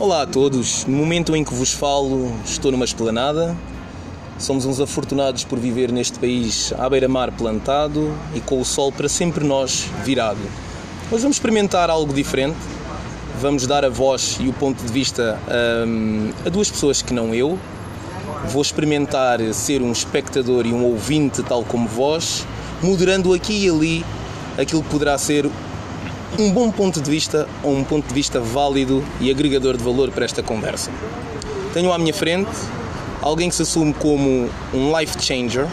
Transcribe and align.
Olá 0.00 0.22
a 0.22 0.26
todos. 0.26 0.86
No 0.86 0.96
momento 0.96 1.36
em 1.36 1.44
que 1.44 1.52
vos 1.52 1.74
falo, 1.74 2.32
estou 2.42 2.72
numa 2.72 2.86
esplanada. 2.86 3.54
Somos 4.38 4.64
uns 4.64 4.80
afortunados 4.80 5.44
por 5.44 5.58
viver 5.58 5.92
neste 5.92 6.18
país 6.18 6.72
à 6.78 6.88
beira-mar 6.88 7.30
plantado 7.32 8.10
e 8.34 8.40
com 8.40 8.58
o 8.58 8.64
sol 8.64 8.90
para 8.90 9.10
sempre 9.10 9.44
nós 9.44 9.90
virado. 10.02 10.40
Hoje 11.12 11.20
vamos 11.20 11.36
experimentar 11.36 11.90
algo 11.90 12.14
diferente. 12.14 12.56
Vamos 13.42 13.66
dar 13.66 13.84
a 13.84 13.90
voz 13.90 14.38
e 14.40 14.48
o 14.48 14.54
ponto 14.54 14.82
de 14.82 14.90
vista 14.90 15.38
hum, 15.86 16.30
a 16.46 16.48
duas 16.48 16.70
pessoas 16.70 17.02
que 17.02 17.12
não 17.12 17.34
eu. 17.34 17.58
Vou 18.46 18.62
experimentar 18.62 19.38
ser 19.52 19.82
um 19.82 19.92
espectador 19.92 20.64
e 20.64 20.72
um 20.72 20.82
ouvinte, 20.82 21.42
tal 21.42 21.62
como 21.62 21.86
vós, 21.86 22.46
moderando 22.82 23.34
aqui 23.34 23.66
e 23.66 23.68
ali 23.68 24.04
aquilo 24.56 24.82
que 24.82 24.88
poderá 24.88 25.18
ser 25.18 25.44
um 26.40 26.50
bom 26.50 26.70
ponto 26.70 27.02
de 27.02 27.10
vista 27.10 27.46
ou 27.62 27.76
um 27.76 27.84
ponto 27.84 28.08
de 28.08 28.14
vista 28.14 28.40
válido 28.40 29.04
e 29.20 29.30
agregador 29.30 29.76
de 29.76 29.84
valor 29.84 30.10
para 30.10 30.24
esta 30.24 30.42
conversa. 30.42 30.90
Tenho 31.74 31.92
à 31.92 31.98
minha 31.98 32.14
frente 32.14 32.50
alguém 33.20 33.50
que 33.50 33.54
se 33.54 33.60
assume 33.60 33.92
como 33.92 34.48
um 34.72 34.98
life 34.98 35.22
changer, 35.22 35.66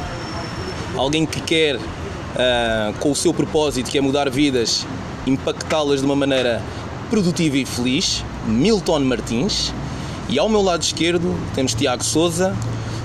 alguém 0.97 1.25
que 1.25 1.39
quer, 1.39 1.77
uh, 1.77 2.93
com 2.99 3.11
o 3.11 3.15
seu 3.15 3.33
propósito, 3.33 3.89
que 3.89 3.97
é 3.97 4.01
mudar 4.01 4.29
vidas, 4.29 4.85
impactá-las 5.25 6.01
de 6.01 6.05
uma 6.05 6.17
maneira 6.17 6.61
produtiva 7.09 7.57
e 7.57 7.65
feliz, 7.65 8.25
Milton 8.45 8.99
Martins. 8.99 9.73
E 10.27 10.37
ao 10.37 10.49
meu 10.49 10.61
lado 10.61 10.81
esquerdo 10.81 11.33
temos 11.55 11.73
Tiago 11.73 12.03
Souza, 12.03 12.53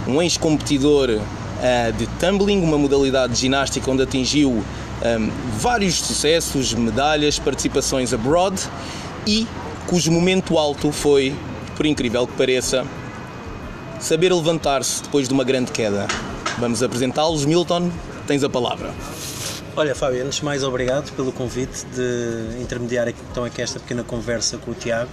um 0.09 0.21
ex-competidor 0.21 1.11
uh, 1.11 1.93
de 1.93 2.09
tumbling, 2.19 2.61
uma 2.61 2.77
modalidade 2.77 3.35
de 3.35 3.39
ginástica 3.39 3.89
onde 3.89 4.03
atingiu 4.03 4.65
um, 5.05 5.31
vários 5.59 5.97
sucessos, 5.97 6.73
medalhas, 6.75 7.39
participações 7.39 8.13
abroad 8.13 8.61
e 9.27 9.47
cujo 9.87 10.11
momento 10.11 10.59
alto 10.59 10.93
foi, 10.93 11.35
por 11.77 11.87
incrível 11.87 12.27
que 12.27 12.35
pareça, 12.35 12.85
saber 14.01 14.33
levantar-se 14.33 15.03
depois 15.03 15.29
de 15.29 15.35
uma 15.35 15.45
grande 15.45 15.73
queda. 15.73 16.07
Vamos 16.59 16.83
apresentá-los. 16.83 17.45
Milton, 17.45 17.91
tens 18.27 18.45
a 18.45 18.49
palavra. 18.49 18.93
Olha, 19.75 19.95
Fábio, 19.95 20.25
antes 20.25 20.39
de 20.39 20.45
mais, 20.45 20.63
obrigado 20.63 21.11
pelo 21.13 21.33
convite 21.33 21.85
de 21.95 22.61
intermediar 22.61 23.09
então, 23.09 23.45
aqui 23.45 23.63
esta 23.63 23.81
pequena 23.81 24.05
conversa 24.05 24.59
com 24.59 24.71
o 24.71 24.75
Tiago, 24.75 25.11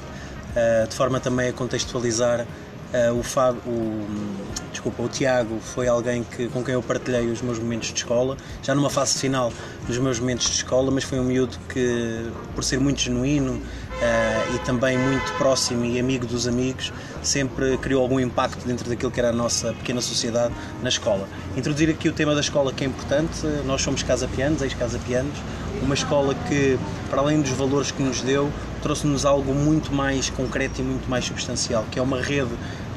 uh, 0.52 0.88
de 0.88 0.96
forma 0.96 1.20
também 1.20 1.50
a 1.50 1.54
contextualizar 1.54 2.46
Uh, 2.90 3.20
o, 3.20 3.22
Fábio, 3.22 3.62
o, 3.68 4.49
desculpa, 4.80 5.04
o 5.04 5.10
Tiago 5.10 5.60
foi 5.60 5.90
alguém 5.90 6.24
que, 6.24 6.48
com 6.48 6.64
quem 6.64 6.74
eu 6.74 6.82
partilhei 6.82 7.30
os 7.30 7.42
meus 7.42 7.60
momentos 7.60 7.90
de 7.90 7.96
escola, 7.96 8.38
já 8.64 8.74
numa 8.74 8.90
fase 8.90 9.20
final 9.20 9.52
dos 9.86 9.98
meus 9.98 10.22
momentos 10.22 10.48
de 10.48 10.54
escola, 10.54 10.90
mas 10.90 11.04
foi 11.04 11.20
um 11.20 11.24
miúdo 11.26 11.58
que, 11.68 12.32
por 12.56 12.64
ser 12.64 12.80
muito 12.80 13.02
genuíno 13.02 13.56
uh, 13.56 14.56
e 14.56 14.60
também 14.60 14.98
muito 14.98 15.34
próximo 15.34 15.84
e 15.84 16.00
amigo 16.00 16.26
dos 16.26 16.48
amigos, 16.48 16.94
sempre 17.22 17.78
criou 17.80 18.02
algum 18.02 18.22
impacto 18.22 18.66
dentro 18.66 18.90
daquilo 18.90 19.12
que 19.12 19.20
era 19.20 19.32
a 19.32 19.34
nossa 19.34 19.74
pequena 19.74 20.00
sociedade 20.00 20.54
na 20.82 20.88
escola. 20.88 21.28
Introduzir 21.58 21.90
aqui 21.90 22.08
o 22.08 22.14
tema 22.14 22.34
da 22.34 22.42
escola 22.42 22.72
que 22.72 22.86
é 22.86 22.88
importante, 22.88 23.46
nós 23.66 23.82
somos 23.82 24.02
Casa 24.02 24.30
Pianos, 24.30 24.62
ex-Casa 24.62 24.98
Pianos, 25.06 25.38
uma 25.82 25.94
escola 25.94 26.34
que, 26.48 26.80
para 27.10 27.20
além 27.20 27.42
dos 27.42 27.52
valores 27.52 27.92
que 27.92 28.02
nos 28.02 28.22
deu, 28.22 28.50
trouxe-nos 28.82 29.26
algo 29.26 29.54
muito 29.54 29.94
mais 29.94 30.30
concreto 30.30 30.80
e 30.80 30.84
muito 30.84 31.10
mais 31.10 31.26
substancial, 31.26 31.86
que 31.92 32.00
é 32.00 32.02
uma 32.02 32.22
rede 32.22 32.52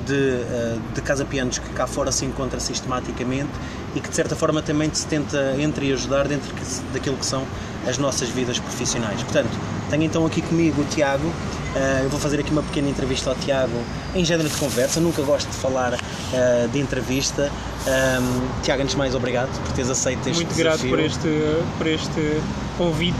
de, 0.06 0.14
eh, 0.14 0.78
de 0.94 1.00
casa-pianos 1.00 1.58
que 1.58 1.68
cá 1.70 1.86
fora 1.86 2.12
se 2.12 2.24
encontra 2.24 2.60
sistematicamente 2.60 3.50
e 3.94 4.00
que 4.00 4.08
de 4.08 4.14
certa 4.14 4.34
forma 4.34 4.62
também 4.62 4.90
se 4.92 5.06
tenta 5.06 5.54
entre 5.58 5.86
e 5.86 5.92
ajudar 5.92 6.26
dentro 6.28 6.52
daquilo 6.92 7.16
que 7.16 7.26
são 7.26 7.44
as 7.86 7.98
nossas 7.98 8.28
vidas 8.28 8.58
profissionais. 8.58 9.22
Portanto, 9.22 9.50
tenho 9.90 10.04
então 10.04 10.24
aqui 10.24 10.40
comigo 10.42 10.82
o 10.82 10.84
Tiago. 10.84 11.26
Uh, 11.26 12.04
eu 12.04 12.10
vou 12.10 12.20
fazer 12.20 12.38
aqui 12.38 12.50
uma 12.50 12.62
pequena 12.62 12.88
entrevista 12.88 13.30
ao 13.30 13.36
Tiago 13.36 13.78
em 14.14 14.24
género 14.24 14.48
de 14.48 14.56
conversa. 14.56 15.00
Nunca 15.00 15.22
gosto 15.22 15.48
de 15.48 15.56
falar 15.56 15.94
uh, 15.94 16.68
de 16.68 16.78
entrevista. 16.78 17.50
Um, 17.86 18.62
Tiago, 18.62 18.82
antes 18.82 18.92
de 18.92 18.98
mais, 18.98 19.14
obrigado 19.14 19.50
por 19.62 19.72
teres 19.72 19.90
aceito 19.90 20.28
este 20.28 20.44
Muito 20.44 20.54
desafio. 20.54 20.62
grato 20.62 20.88
por 20.88 21.00
este, 21.00 21.64
por 21.78 21.86
este 21.86 22.40
convite, 22.78 23.18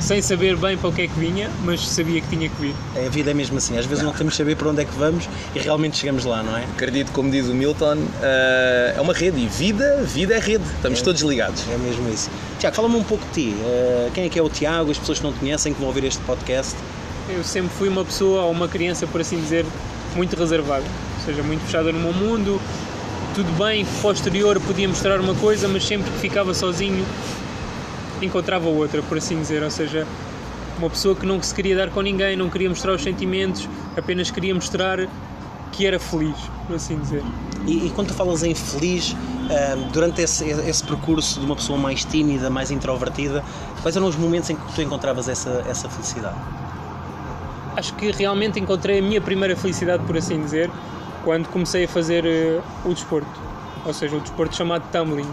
sem 0.00 0.20
saber 0.22 0.56
bem 0.56 0.76
para 0.76 0.88
o 0.88 0.92
que 0.92 1.02
é 1.02 1.06
que 1.08 1.18
vinha, 1.18 1.50
mas 1.64 1.86
sabia 1.86 2.20
que 2.20 2.28
tinha 2.28 2.48
que 2.48 2.60
vir. 2.60 2.74
A 2.94 3.08
vida 3.08 3.30
é 3.30 3.34
mesmo 3.34 3.58
assim, 3.58 3.78
às 3.78 3.86
vezes 3.86 4.04
não 4.04 4.12
temos 4.12 4.36
saber 4.36 4.56
para 4.56 4.68
onde 4.68 4.82
é 4.82 4.84
que 4.84 4.94
vamos 4.96 5.28
e 5.54 5.58
realmente 5.58 5.96
chegamos 5.96 6.24
lá, 6.24 6.42
não 6.42 6.56
é? 6.56 6.64
Acredito, 6.64 7.12
como 7.12 7.30
diz 7.30 7.46
o 7.48 7.54
Milton, 7.54 7.96
uh, 7.96 8.96
é 8.96 9.00
uma 9.00 9.12
rede 9.12 9.40
e 9.40 9.46
vida, 9.46 10.02
vida 10.04 10.34
é 10.34 10.38
rede. 10.38 10.64
Estamos 10.76 11.00
é, 11.00 11.02
todos 11.02 11.22
ligados. 11.22 11.64
É 11.70 11.78
mesmo 11.78 12.08
isso. 12.08 12.30
Tiago, 12.58 12.76
fala-me 12.76 12.96
um 12.96 13.04
pouco 13.04 13.24
de 13.26 13.32
ti. 13.32 13.56
Uh, 13.56 14.10
quem 14.12 14.24
é 14.24 14.28
que 14.28 14.38
é 14.38 14.42
o 14.42 14.48
Tiago? 14.48 14.90
As 14.90 14.98
pessoas 14.98 15.18
que 15.18 15.24
não 15.24 15.32
te 15.32 15.40
conhecem, 15.40 15.72
que 15.72 15.78
vão 15.78 15.88
ouvir 15.88 16.04
este 16.04 16.22
podcast. 16.22 16.76
Eu 17.28 17.42
sempre 17.42 17.70
fui 17.76 17.88
uma 17.88 18.04
pessoa, 18.04 18.42
ou 18.42 18.52
uma 18.52 18.68
criança, 18.68 19.06
por 19.06 19.20
assim 19.20 19.40
dizer, 19.40 19.66
muito 20.14 20.36
reservada. 20.36 20.84
Ou 21.18 21.24
seja, 21.24 21.42
muito 21.42 21.62
fechada 21.62 21.90
no 21.90 21.98
meu 21.98 22.12
mundo, 22.12 22.60
tudo 23.34 23.50
bem 23.58 23.84
que 23.84 24.00
posterior 24.00 24.58
podia 24.60 24.88
mostrar 24.88 25.20
uma 25.20 25.34
coisa, 25.34 25.68
mas 25.68 25.84
sempre 25.84 26.10
que 26.10 26.18
ficava 26.18 26.54
sozinho 26.54 27.04
encontrava 28.22 28.68
outra, 28.68 29.02
por 29.02 29.18
assim 29.18 29.38
dizer. 29.38 29.62
Ou 29.62 29.70
seja, 29.70 30.06
uma 30.78 30.90
pessoa 30.90 31.14
que 31.14 31.26
não 31.26 31.42
se 31.42 31.54
queria 31.54 31.76
dar 31.76 31.90
com 31.90 32.00
ninguém, 32.00 32.36
não 32.36 32.50
queria 32.50 32.68
mostrar 32.68 32.92
os 32.92 33.02
sentimentos, 33.02 33.68
apenas 33.96 34.30
queria 34.30 34.54
mostrar 34.54 35.08
que 35.72 35.86
era 35.86 35.98
feliz, 35.98 36.36
por 36.66 36.76
assim 36.76 36.98
dizer. 36.98 37.22
E, 37.66 37.86
e 37.86 37.90
quando 37.90 38.08
tu 38.08 38.14
falas 38.14 38.42
em 38.42 38.54
feliz, 38.54 39.12
uh, 39.12 39.92
durante 39.92 40.22
esse, 40.22 40.44
esse, 40.44 40.84
percurso 40.84 41.40
de 41.40 41.46
uma 41.46 41.56
pessoa 41.56 41.78
mais 41.78 42.04
tímida, 42.04 42.48
mais 42.48 42.70
introvertida, 42.70 43.44
quais 43.82 43.96
eram 43.96 44.06
os 44.06 44.16
momentos 44.16 44.48
em 44.50 44.56
que 44.56 44.72
tu 44.72 44.82
encontravas 44.82 45.28
essa, 45.28 45.64
essa 45.68 45.88
felicidade? 45.88 46.36
Acho 47.76 47.94
que 47.94 48.10
realmente 48.10 48.58
encontrei 48.58 49.00
a 49.00 49.02
minha 49.02 49.20
primeira 49.20 49.54
felicidade, 49.54 50.02
por 50.04 50.16
assim 50.16 50.40
dizer, 50.40 50.70
quando 51.24 51.48
comecei 51.48 51.84
a 51.84 51.88
fazer 51.88 52.24
uh, 52.24 52.88
o 52.88 52.94
desporto. 52.94 53.40
Ou 53.84 53.92
seja, 53.92 54.16
o 54.16 54.20
desporto 54.20 54.56
chamado 54.56 54.84
tumbling. 54.90 55.28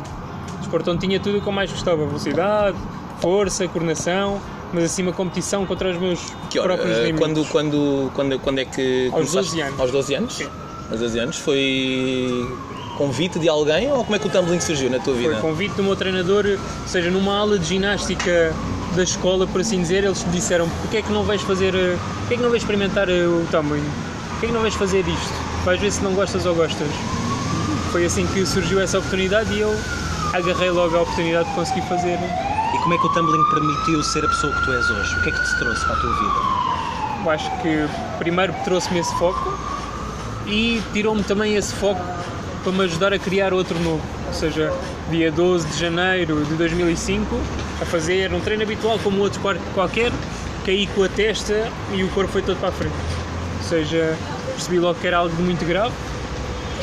O 0.74 0.76
desporto 0.76 0.92
onde 0.92 1.06
tinha 1.06 1.20
tudo 1.20 1.38
o 1.38 1.42
que 1.42 1.48
eu 1.48 1.54
mais 1.54 1.72
gostava: 1.72 2.04
velocidade, 2.04 2.76
força, 3.20 3.68
coordenação, 3.68 4.42
mas 4.74 4.86
acima 4.86 5.14
competição 5.14 5.68
contra 5.68 5.92
os 5.92 5.98
meus 6.00 6.20
que 6.50 6.60
próprios 6.60 6.98
limites. 6.98 7.20
Quando, 7.20 7.46
quando, 7.46 8.12
quando, 8.16 8.40
quando 8.40 8.60
é 8.60 8.66
que 8.66 9.08
Aos 9.14 9.32
12 9.32 9.62
anos. 9.62 9.80
Aos 9.80 9.92
12 9.92 10.16
anos? 10.16 10.34
Sim. 10.34 10.48
Aos 10.90 11.00
12 11.00 11.20
anos? 11.20 11.38
Foi 11.38 12.50
convite 12.98 13.38
de 13.38 13.48
alguém 13.48 13.92
ou 13.92 14.04
como 14.04 14.16
é 14.16 14.20
que 14.20 14.26
o 14.26 14.30
tumbling 14.32 14.60
surgiu 14.60 14.90
na 14.90 14.98
tua 14.98 15.14
vida? 15.14 15.34
Foi 15.34 15.42
convite 15.42 15.76
do 15.76 15.84
meu 15.84 15.96
treinador, 15.96 16.46
ou 16.48 16.88
seja, 16.88 17.12
numa 17.12 17.38
aula 17.38 17.60
de 17.60 17.66
ginástica 17.66 18.52
da 18.96 19.04
escola, 19.04 19.46
por 19.46 19.62
assim 19.62 19.80
dizer, 19.80 20.04
eles 20.04 20.24
me 20.24 20.32
disseram 20.32 20.68
porque 20.82 20.98
é 20.98 21.02
que 21.04 21.12
não 21.12 21.24
vais 21.24 21.42
fazer, 21.44 21.74
porque 22.22 22.34
é 22.34 22.38
que 22.38 22.44
não 22.44 22.50
vais 22.50 22.64
experimentar 22.64 23.08
o 23.10 23.46
tumbling? 23.52 23.84
Porque 24.32 24.48
é 24.48 24.50
que 24.50 24.54
não 24.54 24.62
vais 24.62 24.74
fazer 24.74 25.02
isto? 25.02 25.54
vais 25.64 25.80
ver 25.80 25.92
se 25.92 26.04
não 26.04 26.14
gostas 26.14 26.46
ou 26.46 26.54
gostas. 26.54 26.88
Foi 27.92 28.06
assim 28.06 28.26
que 28.28 28.46
surgiu 28.46 28.82
essa 28.82 28.98
oportunidade 28.98 29.54
e 29.54 29.62
eu 29.62 29.74
agarrei 30.34 30.72
logo 30.72 30.98
a 30.98 31.02
oportunidade 31.02 31.48
de 31.48 31.56
conseguir 31.56 31.82
fazer. 31.84 32.18
E 32.74 32.78
como 32.80 32.94
é 32.94 32.98
que 32.98 33.06
o 33.06 33.10
tumbling 33.10 33.44
permitiu 33.52 34.04
ser 34.04 34.26
a 34.26 34.28
pessoa 34.28 34.52
que 34.54 34.66
tu 34.66 34.74
és 34.74 34.90
hoje? 34.90 35.16
O 35.16 35.22
que 35.22 35.30
é 35.30 35.32
que 35.32 35.44
te 35.44 35.60
trouxe 35.60 35.86
para 35.86 35.94
a 35.94 36.00
tua 36.00 36.14
vida? 36.14 36.36
Eu 37.24 37.30
acho 37.30 37.50
que 37.62 37.88
primeiro 38.18 38.54
trouxe-me 38.64 39.00
esse 39.00 39.14
foco 39.16 39.58
e 40.48 40.82
tirou-me 40.92 41.24
também 41.24 41.56
esse 41.56 41.74
foco 41.76 42.02
para 42.64 42.72
me 42.72 42.84
ajudar 42.84 43.14
a 43.14 43.20
criar 43.20 43.54
outro 43.54 43.80
novo. 43.80 44.02
Ou 44.28 44.34
seja, 44.34 44.74
dia 45.10 45.32
12 45.32 45.68
de 45.68 45.80
janeiro 45.80 46.44
de 46.46 46.56
2005, 46.56 47.40
a 47.82 47.86
fazer 47.86 48.34
um 48.34 48.40
treino 48.40 48.64
habitual 48.64 48.98
como 49.00 49.22
outro 49.22 49.40
qualquer, 49.74 50.12
caí 50.66 50.88
com 50.88 51.04
a 51.04 51.10
testa 51.10 51.70
e 51.94 52.04
o 52.04 52.10
corpo 52.10 52.32
foi 52.32 52.42
todo 52.42 52.58
para 52.58 52.70
a 52.70 52.72
frente. 52.72 52.96
Ou 53.58 53.64
seja, 53.70 54.18
percebi 54.48 54.80
logo 54.80 55.00
que 55.00 55.08
era 55.08 55.18
algo 55.18 55.36
muito 55.42 55.64
grave, 55.66 55.94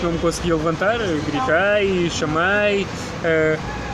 não 0.03 0.13
me 0.13 0.19
conseguia 0.19 0.55
levantar, 0.55 0.99
gritei, 0.99 2.09
chamei, 2.11 2.87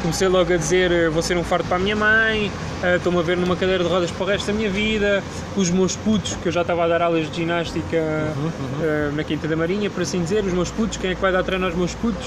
comecei 0.02 0.28
logo 0.28 0.52
a 0.52 0.56
dizer 0.56 0.93
eh, 0.93 1.08
vou 1.08 1.23
ser 1.23 1.37
um 1.37 1.43
fardo 1.43 1.67
para 1.67 1.76
a 1.76 1.81
minha 1.81 1.96
mãe, 1.96 2.50
uh, 2.82 2.96
estou-me 2.96 3.19
a 3.19 3.23
ver 3.23 3.37
numa 3.37 3.56
cadeira 3.56 3.82
de 3.82 3.90
rodas 3.90 4.11
para 4.11 4.25
o 4.25 4.26
resto 4.26 4.46
da 4.46 4.52
minha 4.52 4.70
vida, 4.70 5.23
os 5.56 5.69
meus 5.70 5.96
putos, 5.96 6.37
que 6.37 6.46
eu 6.46 6.52
já 6.52 6.61
estava 6.61 6.84
a 6.84 6.88
dar 6.88 7.02
aulas 7.02 7.28
de 7.31 7.37
ginástica 7.37 7.96
uhum, 8.37 8.44
uhum. 8.44 9.11
Uh, 9.11 9.17
na 9.17 9.25
Quinta 9.25 9.49
da 9.49 9.56
Marinha, 9.56 9.90
por 9.90 10.02
assim 10.02 10.23
dizer, 10.23 10.44
os 10.44 10.52
meus 10.52 10.70
putos, 10.70 10.96
quem 10.96 11.11
é 11.11 11.14
que 11.14 11.20
vai 11.20 11.32
dar 11.32 11.43
treino 11.43 11.67
aos 11.67 11.75
meus 11.75 11.94
putos? 11.94 12.26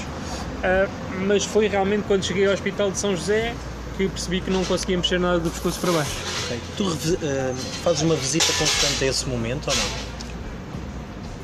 mas 1.26 1.42
foi 1.42 1.68
realmente 1.68 2.04
quando 2.06 2.22
cheguei 2.22 2.46
ao 2.46 2.52
Hospital 2.52 2.90
de 2.90 2.98
São 2.98 3.16
José 3.16 3.54
que 3.96 4.06
percebi 4.06 4.42
que 4.42 4.50
não 4.50 4.62
conseguia 4.62 4.98
mexer 4.98 5.18
nada 5.18 5.38
do 5.38 5.48
pescoço 5.48 5.80
para 5.80 5.90
baixo. 5.90 6.10
Okay. 6.44 6.58
Tu 6.76 7.18
fazes 7.82 8.02
uma 8.02 8.14
visita 8.14 8.52
constante 8.58 9.04
a 9.04 9.06
esse 9.06 9.26
momento 9.26 9.68
ou 9.68 9.74
não? 9.74 10.10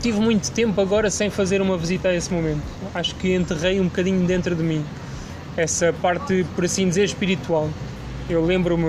tive 0.02 0.20
muito 0.20 0.52
tempo 0.52 0.79
agora 0.82 1.11
sem 1.11 1.31
fazer 1.31 1.62
uma 1.62 1.79
visita 1.79 2.09
a 2.09 2.14
esse 2.14 2.31
momento. 2.31 2.62
Acho 2.94 3.14
que 3.14 3.35
enterrei 3.35 3.81
um 3.81 3.85
bocadinho 3.85 4.26
dentro 4.26 4.55
de 4.55 4.62
mim 4.62 4.85
essa 5.56 5.93
parte, 5.93 6.44
por 6.55 6.64
assim 6.64 6.88
dizer, 6.88 7.05
espiritual. 7.05 7.69
Eu 8.29 8.44
lembro-me, 8.44 8.87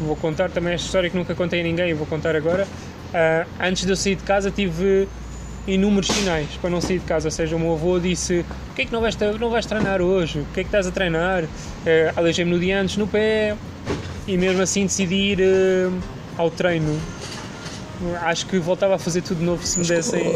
vou 0.00 0.16
contar 0.16 0.50
também 0.50 0.74
esta 0.74 0.86
história 0.86 1.10
que 1.10 1.16
nunca 1.16 1.34
contei 1.34 1.60
a 1.60 1.62
ninguém, 1.62 1.92
vou 1.94 2.06
contar 2.06 2.34
agora. 2.36 2.64
Uh, 2.64 3.48
antes 3.60 3.84
de 3.84 3.92
eu 3.92 3.96
sair 3.96 4.14
de 4.14 4.22
casa, 4.22 4.50
tive 4.50 5.06
inúmeros 5.66 6.08
sinais 6.08 6.48
para 6.60 6.70
não 6.70 6.80
sair 6.80 6.98
de 6.98 7.04
casa. 7.04 7.28
Ou 7.28 7.32
seja, 7.32 7.56
o 7.56 7.58
meu 7.58 7.72
avô 7.72 7.98
disse: 7.98 8.44
O 8.70 8.74
que 8.74 8.82
é 8.82 8.84
que 8.86 8.92
não 8.92 9.00
vais, 9.00 9.16
não 9.38 9.50
vais 9.50 9.66
treinar 9.66 10.00
hoje? 10.00 10.40
O 10.40 10.46
que 10.54 10.60
é 10.60 10.62
que 10.62 10.68
estás 10.68 10.86
a 10.86 10.90
treinar? 10.90 11.44
Uh, 11.44 11.48
Aleijei-me 12.16 12.50
no 12.50 12.58
dia 12.58 12.80
antes 12.80 12.96
no 12.96 13.06
pé 13.06 13.56
e 14.26 14.38
mesmo 14.38 14.62
assim 14.62 14.84
decidi 14.84 15.32
ir 15.32 15.40
uh, 15.40 15.92
ao 16.38 16.50
treino 16.50 16.98
Acho 18.22 18.46
que 18.46 18.58
voltava 18.58 18.96
a 18.96 18.98
fazer 18.98 19.22
tudo 19.22 19.38
de 19.38 19.44
novo 19.44 19.64
se 19.64 19.78
me 19.78 19.86
dessem. 19.86 20.34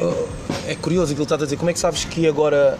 É 0.68 0.74
curioso 0.76 1.12
aquilo 1.12 1.26
que 1.26 1.34
estás 1.34 1.42
a 1.42 1.44
dizer. 1.44 1.56
Como 1.56 1.70
é 1.70 1.72
que 1.72 1.78
sabes 1.78 2.04
que 2.04 2.26
agora 2.26 2.78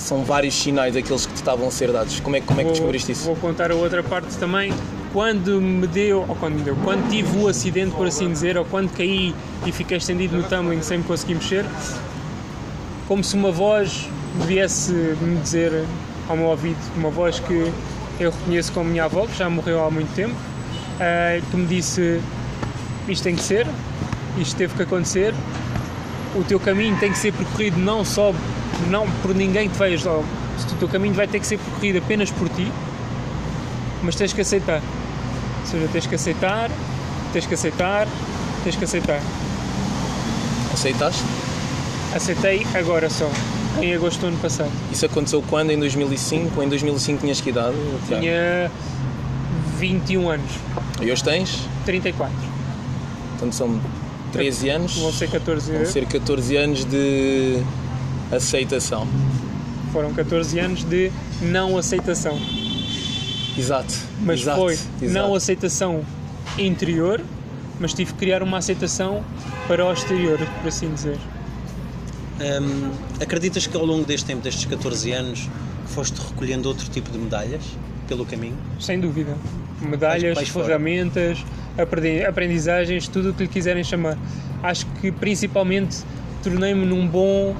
são 0.00 0.24
vários 0.24 0.54
sinais 0.54 0.96
aqueles 0.96 1.26
que 1.26 1.32
te 1.32 1.36
estavam 1.36 1.68
a 1.68 1.70
ser 1.70 1.92
dados? 1.92 2.18
Como 2.20 2.36
é, 2.36 2.40
como 2.40 2.60
é 2.60 2.64
que 2.64 2.70
descobriste 2.70 3.12
isso? 3.12 3.24
Vou 3.26 3.36
contar 3.36 3.70
a 3.70 3.74
outra 3.74 4.02
parte 4.02 4.36
também. 4.36 4.72
Quando 5.12 5.60
me 5.60 5.86
deu, 5.86 6.24
ou 6.26 6.34
quando 6.36 6.54
me 6.54 6.62
deu, 6.62 6.76
quando 6.84 7.08
tive 7.10 7.38
o 7.38 7.48
acidente, 7.48 7.94
por 7.94 8.06
assim 8.06 8.30
dizer, 8.30 8.56
ou 8.56 8.64
quando 8.64 8.90
caí 8.96 9.34
e 9.66 9.72
fiquei 9.72 9.98
estendido 9.98 10.36
no 10.36 10.42
tumbling 10.44 10.82
sem 10.82 10.98
me 10.98 11.04
conseguir 11.04 11.34
mexer, 11.34 11.64
como 13.06 13.22
se 13.22 13.34
uma 13.34 13.50
voz 13.50 14.08
viesse 14.46 14.92
me 14.92 15.36
dizer 15.40 15.84
ao 16.28 16.36
meu 16.36 16.46
ouvido, 16.46 16.78
uma 16.96 17.10
voz 17.10 17.40
que 17.40 17.72
eu 18.20 18.30
reconheço 18.30 18.72
como 18.72 18.88
minha 18.88 19.04
avó, 19.04 19.26
que 19.26 19.36
já 19.36 19.50
morreu 19.50 19.84
há 19.84 19.90
muito 19.90 20.14
tempo, 20.14 20.34
eh, 21.00 21.42
que 21.50 21.56
me 21.56 21.66
disse: 21.66 22.20
Isto 23.08 23.24
tem 23.24 23.34
que 23.34 23.42
ser, 23.42 23.66
isto 24.38 24.56
teve 24.56 24.74
que 24.74 24.82
acontecer, 24.82 25.34
o 26.36 26.44
teu 26.44 26.60
caminho 26.60 26.96
tem 26.98 27.10
que 27.10 27.18
ser 27.18 27.32
percorrido 27.32 27.78
não 27.78 28.04
só 28.04 28.32
não 28.88 29.08
por 29.22 29.34
ninguém 29.34 29.68
que 29.68 29.74
te 29.74 29.78
vai 29.78 29.94
ajudar, 29.94 30.18
o 30.18 30.24
teu 30.78 30.88
caminho 30.88 31.14
vai 31.14 31.26
ter 31.26 31.40
que 31.40 31.46
ser 31.46 31.58
percorrido 31.58 31.98
apenas 31.98 32.30
por 32.30 32.48
ti, 32.48 32.70
mas 34.02 34.14
tens 34.14 34.32
que 34.32 34.40
aceitar. 34.40 34.80
Ou 35.60 35.66
seja, 35.66 35.88
tens 35.92 36.06
que 36.06 36.14
aceitar, 36.14 36.70
tens 37.32 37.46
que 37.46 37.54
aceitar, 37.54 38.08
tens 38.64 38.76
que 38.76 38.84
aceitar. 38.84 39.20
Aceitaste? 40.72 41.22
Aceitei 42.14 42.66
agora 42.74 43.08
só, 43.08 43.30
em 43.80 43.94
agosto 43.94 44.20
do 44.20 44.26
ano 44.28 44.38
passado. 44.38 44.70
Isso 44.90 45.06
aconteceu 45.06 45.42
quando? 45.48 45.70
Em 45.70 45.78
2005? 45.78 46.62
Em 46.62 46.68
2005 46.68 47.20
tinhas 47.20 47.40
que 47.40 47.50
idade? 47.50 47.76
Tiago? 48.06 48.22
Tinha 48.22 48.70
21 49.78 50.28
anos, 50.28 50.50
E 51.00 51.10
hoje 51.10 51.24
tens? 51.24 51.60
34. 51.86 52.34
Portanto 53.30 53.54
são 53.54 53.80
13 54.32 54.68
anos. 54.68 54.96
Vão 54.98 55.12
ser 55.12 55.30
14 55.30 55.72
Vão 55.72 55.86
ser 55.86 56.06
14 56.06 56.56
anos 56.56 56.84
de 56.84 57.62
aceitação. 58.32 59.06
Foram 59.92 60.12
14 60.14 60.58
anos 60.58 60.84
de 60.84 61.10
não 61.42 61.76
aceitação. 61.76 62.38
Exato. 63.58 63.94
Mas 64.20 64.40
exato, 64.40 64.58
foi 64.60 64.72
exato. 64.72 64.88
não 65.12 65.34
aceitação 65.34 66.04
interior, 66.58 67.20
mas 67.78 67.92
tive 67.92 68.12
que 68.12 68.18
criar 68.18 68.42
uma 68.42 68.58
aceitação 68.58 69.22
para 69.66 69.84
o 69.84 69.92
exterior, 69.92 70.38
por 70.60 70.68
assim 70.68 70.92
dizer. 70.92 71.18
Hum, 72.40 72.90
acreditas 73.20 73.66
que 73.66 73.76
ao 73.76 73.84
longo 73.84 74.04
deste 74.04 74.26
tempo, 74.26 74.42
destes 74.42 74.64
14 74.64 75.12
anos, 75.12 75.48
foste 75.86 76.16
recolhendo 76.18 76.68
outro 76.68 76.88
tipo 76.88 77.10
de 77.10 77.18
medalhas 77.18 77.62
pelo 78.08 78.24
caminho? 78.24 78.56
Sem 78.78 78.98
dúvida. 79.00 79.36
Medalhas, 79.82 80.34
vais 80.36 80.48
fora. 80.48 80.66
ferramentas, 80.66 81.44
aprendi- 81.76 82.24
aprendizagens, 82.24 83.08
tudo 83.08 83.30
o 83.30 83.34
que 83.34 83.42
lhe 83.42 83.48
quiserem 83.48 83.82
chamar. 83.84 84.16
Acho 84.62 84.86
que 85.00 85.10
principalmente 85.12 85.98
tornei-me 86.42 86.86
num 86.86 87.06
bom 87.06 87.54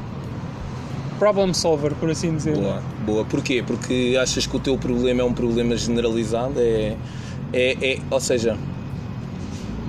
problem 1.21 1.53
solver, 1.55 1.93
por 1.95 2.11
assim 2.11 2.35
dizer. 2.35 2.57
Boa, 2.57 2.83
boa. 3.05 3.25
Porquê? 3.27 3.63
Porque 3.65 4.19
achas 4.21 4.47
que 4.47 4.57
o 4.57 4.59
teu 4.59 4.77
problema 4.79 5.21
é 5.21 5.25
um 5.25 5.33
problema 5.35 5.77
generalizado? 5.77 6.55
É, 6.59 6.97
é, 7.53 7.93
é, 7.93 7.99
ou 8.11 8.19
seja, 8.19 8.57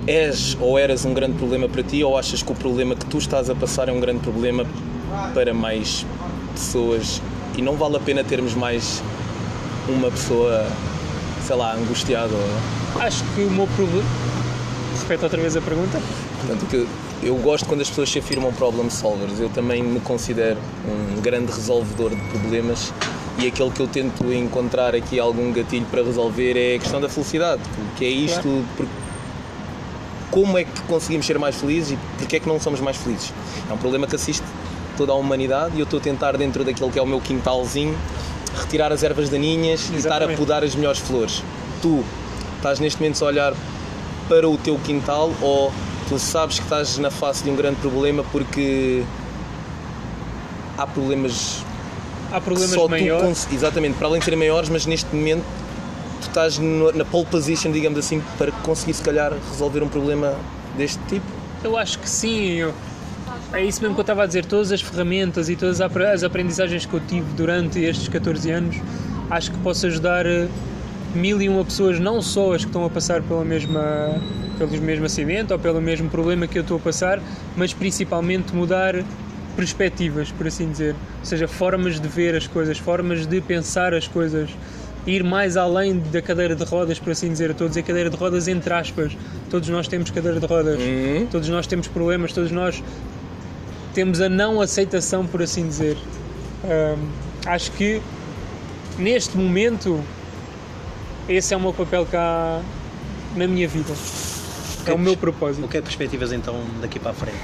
és 0.06 0.56
ou 0.60 0.78
eras 0.78 1.04
um 1.04 1.14
grande 1.14 1.38
problema 1.38 1.68
para 1.68 1.82
ti 1.82 2.04
ou 2.04 2.18
achas 2.18 2.42
que 2.42 2.52
o 2.52 2.54
problema 2.54 2.94
que 2.94 3.06
tu 3.06 3.18
estás 3.18 3.48
a 3.48 3.54
passar 3.54 3.88
é 3.88 3.92
um 3.92 4.00
grande 4.00 4.20
problema 4.20 4.66
para 5.32 5.54
mais 5.54 6.04
pessoas 6.54 7.22
e 7.56 7.62
não 7.62 7.76
vale 7.76 7.96
a 7.96 8.00
pena 8.00 8.22
termos 8.22 8.54
mais 8.54 9.02
uma 9.88 10.10
pessoa, 10.10 10.66
sei 11.46 11.56
lá, 11.56 11.74
angustiada? 11.74 12.32
ou- 12.34 13.00
Acho 13.02 13.24
que 13.34 13.40
o 13.42 13.50
meu 13.50 13.66
problema. 13.68 14.04
Repete 15.00 15.24
outra 15.24 15.40
vez 15.40 15.56
a 15.56 15.60
pergunta. 15.62 15.98
Portanto, 16.40 16.66
que 16.70 16.86
eu 17.22 17.36
gosto 17.36 17.66
quando 17.66 17.80
as 17.80 17.88
pessoas 17.88 18.10
se 18.10 18.18
afirmam 18.18 18.52
problem 18.52 18.90
solvers. 18.90 19.38
Eu 19.38 19.48
também 19.48 19.82
me 19.82 20.00
considero 20.00 20.58
um 20.86 21.20
grande 21.20 21.52
resolvedor 21.52 22.10
de 22.10 22.22
problemas 22.30 22.92
e 23.38 23.46
aquele 23.46 23.70
que 23.70 23.80
eu 23.80 23.86
tento 23.86 24.32
encontrar 24.32 24.94
aqui 24.94 25.18
algum 25.18 25.52
gatilho 25.52 25.86
para 25.90 26.02
resolver 26.02 26.56
é 26.56 26.76
a 26.76 26.78
questão 26.78 27.00
da 27.00 27.08
felicidade, 27.08 27.62
que 27.96 28.04
é 28.04 28.08
isto. 28.08 28.64
Como 30.30 30.56
é 30.58 30.64
que 30.64 30.80
conseguimos 30.82 31.26
ser 31.26 31.38
mais 31.38 31.56
felizes 31.56 31.92
e 31.92 31.98
porque 32.18 32.36
é 32.36 32.40
que 32.40 32.48
não 32.48 32.58
somos 32.58 32.80
mais 32.80 32.96
felizes? 32.96 33.32
É 33.70 33.72
um 33.72 33.78
problema 33.78 34.06
que 34.06 34.16
assiste 34.16 34.44
toda 34.96 35.12
a 35.12 35.14
humanidade 35.14 35.76
e 35.76 35.80
eu 35.80 35.84
estou 35.84 36.00
a 36.00 36.02
tentar, 36.02 36.36
dentro 36.36 36.64
daquele 36.64 36.90
que 36.90 36.98
é 36.98 37.02
o 37.02 37.06
meu 37.06 37.20
quintalzinho, 37.20 37.96
retirar 38.58 38.92
as 38.92 39.02
ervas 39.02 39.28
daninhas 39.28 39.90
e 39.92 39.96
estar 39.96 40.14
a 40.14 40.16
Exatamente. 40.16 40.38
podar 40.38 40.64
as 40.64 40.74
melhores 40.74 40.98
flores. 40.98 41.42
Tu 41.80 42.02
estás 42.56 42.80
neste 42.80 43.00
momento 43.00 43.18
só 43.18 43.26
a 43.26 43.28
olhar 43.28 43.54
para 44.28 44.48
o 44.48 44.56
teu 44.56 44.78
quintal 44.78 45.30
ou 45.40 45.72
tu 46.08 46.18
sabes 46.18 46.58
que 46.58 46.64
estás 46.64 46.98
na 46.98 47.10
face 47.10 47.42
de 47.44 47.50
um 47.50 47.56
grande 47.56 47.76
problema 47.76 48.24
porque 48.32 49.02
há 50.76 50.86
problemas 50.86 51.62
Há 52.30 52.40
problemas 52.40 52.70
só 52.74 52.88
maiores. 52.88 53.24
cons- 53.26 53.48
exatamente 53.52 53.96
para 53.96 54.06
além 54.08 54.18
de 54.18 54.24
serem 54.24 54.38
maiores 54.38 54.68
mas 54.68 54.86
neste 54.86 55.14
momento 55.14 55.44
tu 56.20 56.28
estás 56.28 56.58
no- 56.58 56.92
na 56.92 57.04
pole 57.04 57.26
position 57.26 57.70
digamos 57.72 57.98
assim 57.98 58.22
para 58.38 58.50
conseguir 58.62 58.94
se 58.94 59.02
calhar 59.02 59.32
resolver 59.50 59.82
um 59.82 59.88
problema 59.88 60.34
deste 60.76 60.98
tipo 61.08 61.26
Eu 61.64 61.76
acho 61.76 61.98
que 62.00 62.08
sim. 62.08 62.54
eu- 62.54 62.74
É 63.52 63.62
isso 63.62 63.80
mesmo 63.82 63.94
que 63.94 64.00
eu 64.00 64.02
estava 64.02 64.22
a 64.24 64.26
dizer. 64.26 64.44
Todas 64.46 64.72
as 64.72 64.80
ferramentas 64.80 65.48
e 65.50 65.54
todas 65.54 65.78
as 65.80 66.24
aprendizagens 66.24 66.86
que 66.86 66.94
eu 66.94 67.00
tive 67.00 67.32
durante 67.34 67.78
estes 67.80 68.08
14 68.08 68.50
anos, 68.50 68.76
acho 69.30 69.52
que 69.52 69.58
posso 69.58 69.86
ajudar 69.86 70.24
eh, 70.26 70.48
mil 71.14 71.40
e 71.40 71.48
uma 71.48 71.64
pessoas, 71.64 71.98
não 71.98 72.22
só 72.22 72.54
as 72.54 72.62
que 72.62 72.68
estão 72.68 72.84
a 72.84 72.90
passar 72.90 73.22
pela 73.22 73.44
mesma, 73.44 74.20
pelo 74.58 74.80
mesmo 74.80 75.06
acidente 75.06 75.52
ou 75.52 75.58
pelo 75.58 75.80
mesmo 75.80 76.08
problema 76.08 76.46
que 76.46 76.58
eu 76.58 76.62
estou 76.62 76.76
a 76.76 76.80
passar, 76.80 77.20
mas 77.56 77.72
principalmente 77.72 78.54
mudar 78.54 78.94
perspectivas, 79.56 80.30
por 80.32 80.46
assim 80.46 80.70
dizer. 80.70 80.94
Ou 81.20 81.24
seja, 81.24 81.46
formas 81.46 82.00
de 82.00 82.08
ver 82.08 82.34
as 82.34 82.46
coisas, 82.46 82.78
formas 82.78 83.26
de 83.26 83.40
pensar 83.40 83.94
as 83.94 84.08
coisas. 84.08 84.50
Ir 85.04 85.24
mais 85.24 85.56
além 85.56 85.98
da 85.98 86.22
cadeira 86.22 86.54
de 86.54 86.62
rodas, 86.62 86.98
por 86.98 87.10
assim 87.10 87.28
dizer. 87.28 87.46
Eu 87.46 87.52
Estou 87.52 87.64
a 87.66 87.68
dizer 87.68 87.82
cadeira 87.82 88.08
de 88.08 88.16
rodas 88.16 88.46
entre 88.46 88.72
aspas. 88.72 89.16
Todos 89.50 89.68
nós 89.68 89.88
temos 89.88 90.10
cadeira 90.10 90.38
de 90.38 90.46
rodas. 90.46 90.80
Uhum. 90.80 91.26
Todos 91.30 91.48
nós 91.48 91.66
temos 91.66 91.88
problemas, 91.88 92.32
todos 92.32 92.52
nós 92.52 92.82
temos 93.92 94.20
a 94.20 94.28
não 94.28 94.60
aceitação, 94.60 95.26
por 95.26 95.42
assim 95.42 95.66
dizer. 95.66 95.96
Ahm, 96.64 97.08
acho 97.46 97.72
que 97.72 98.00
neste 98.96 99.36
momento 99.36 100.00
esse 101.28 101.54
é 101.54 101.56
o 101.56 101.60
meu 101.60 101.72
papel 101.72 102.06
cá 102.06 102.60
na 103.36 103.46
minha 103.46 103.68
vida. 103.68 103.92
É 104.86 104.92
o 104.92 104.98
meu 104.98 105.12
O 105.12 105.16
propósito. 105.16 105.66
que 105.68 105.76
é 105.78 105.80
perspectivas 105.82 106.32
então 106.32 106.60
daqui 106.80 106.98
para 106.98 107.12
a 107.12 107.14
frente? 107.14 107.38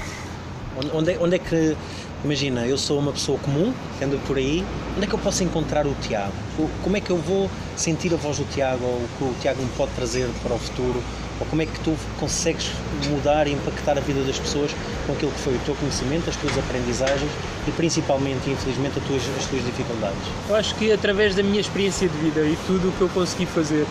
Onde, 0.93 1.17
onde 1.19 1.35
é, 1.35 1.37
é 1.37 1.39
que, 1.39 1.75
imagina, 2.23 2.65
eu 2.67 2.77
sou 2.77 2.99
uma 2.99 3.11
pessoa 3.11 3.37
comum, 3.39 3.73
ando 4.01 4.17
por 4.19 4.37
aí, 4.37 4.63
onde 4.95 5.05
é 5.05 5.07
que 5.07 5.13
eu 5.13 5.19
posso 5.19 5.43
encontrar 5.43 5.85
o 5.87 5.93
Tiago? 6.01 6.33
O- 6.57 6.69
Como 6.83 6.95
é 6.97 7.01
que 7.01 7.09
eu 7.09 7.17
vou 7.17 7.49
sentir 7.75 8.13
a 8.13 8.17
voz 8.17 8.37
do 8.37 8.45
Tiago, 8.45 8.83
ou 8.85 8.95
o 8.97 9.09
que 9.17 9.23
o 9.23 9.33
Tiago 9.41 9.61
me 9.61 9.69
pode 9.69 9.91
trazer 9.93 10.29
para 10.43 10.53
o 10.53 10.59
futuro? 10.59 11.01
Ou 11.39 11.45
como 11.47 11.61
é 11.61 11.65
que 11.65 11.79
tu 11.79 11.95
consegues 12.19 12.71
mudar 13.09 13.47
e 13.47 13.53
impactar 13.53 13.97
a 13.97 14.01
vida 14.01 14.21
das 14.23 14.37
pessoas 14.37 14.71
com 15.07 15.13
aquilo 15.13 15.31
que 15.31 15.39
foi 15.39 15.55
o 15.55 15.59
teu 15.59 15.75
conhecimento, 15.75 16.29
as 16.29 16.35
tuas 16.35 16.57
aprendizagens 16.57 17.31
e 17.67 17.71
principalmente, 17.71 18.49
infelizmente, 18.49 18.99
as 18.99 19.05
tuas, 19.05 19.21
as 19.37 19.45
tuas 19.45 19.63
dificuldades? 19.65 20.19
Eu 20.49 20.55
acho 20.55 20.75
que 20.75 20.91
através 20.91 21.35
da 21.35 21.43
minha 21.43 21.61
experiência 21.61 22.09
de 22.09 22.17
vida 22.17 22.41
e 22.41 22.57
tudo 22.67 22.89
o 22.89 22.91
que 22.91 23.01
eu 23.01 23.09
consegui 23.09 23.45
fazer 23.45 23.85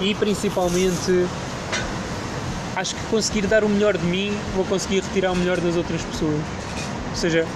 e 0.00 0.14
principalmente 0.14 1.26
acho 2.76 2.94
que 2.94 3.02
conseguir 3.06 3.46
dar 3.46 3.64
o 3.64 3.68
melhor 3.68 3.96
de 3.96 4.04
mim, 4.04 4.36
vou 4.54 4.64
conseguir 4.64 5.00
retirar 5.00 5.32
o 5.32 5.36
melhor 5.36 5.60
das 5.60 5.76
outras 5.76 6.02
pessoas. 6.02 6.40
Ou 7.10 7.16
seja, 7.16 7.46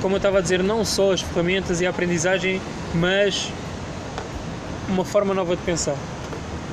como 0.00 0.14
eu 0.14 0.18
estava 0.18 0.38
a 0.38 0.40
dizer, 0.40 0.62
não 0.62 0.84
só 0.84 1.12
as 1.12 1.20
ferramentas 1.20 1.80
e 1.80 1.86
a 1.86 1.90
aprendizagem, 1.90 2.60
mas 2.94 3.50
uma 4.88 5.04
forma 5.04 5.34
nova 5.34 5.56
de 5.56 5.62
pensar. 5.62 5.96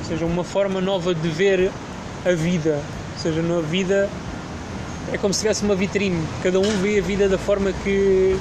Ou 0.10 0.18
seja, 0.18 0.25
uma 0.25 0.44
forma 0.44 0.82
nova 0.82 1.13
de 1.13 1.28
ver 1.30 1.72
a 2.25 2.32
vida. 2.32 2.82
Ou 3.16 3.20
seja, 3.22 3.42
na 3.42 3.60
vida 3.62 4.10
é 5.13 5.18
como 5.18 5.34
se 5.34 5.42
tivesse 5.42 5.63
uma 5.63 5.75
vitrine. 5.75 6.22
Cada 6.42 6.60
um 6.60 6.70
vê 6.82 6.98
a 7.00 7.01
vida 7.01 7.30
da 7.30 7.38
forma 7.38 7.72
que, 7.84 8.36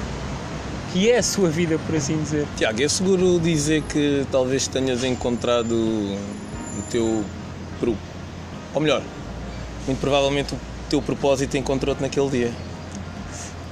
que 0.91 1.09
é 1.11 1.17
a 1.19 1.23
sua 1.23 1.49
vida, 1.49 1.77
por 1.85 1.95
assim 1.95 2.17
dizer. 2.17 2.47
Tiago, 2.57 2.81
é 2.81 2.87
seguro 2.87 3.39
dizer 3.39 3.83
que 3.83 4.25
talvez 4.31 4.67
tenhas 4.67 5.03
encontrado 5.03 5.73
o 5.75 6.81
teu 6.89 7.23
pro- 7.79 7.95
ou 8.73 8.81
melhor, 8.81 9.01
muito 9.85 9.99
provavelmente 9.99 10.53
o 10.55 10.59
teu 10.89 11.01
propósito 11.01 11.55
encontrou-te 11.57 12.01
naquele 12.01 12.29
dia. 12.29 12.51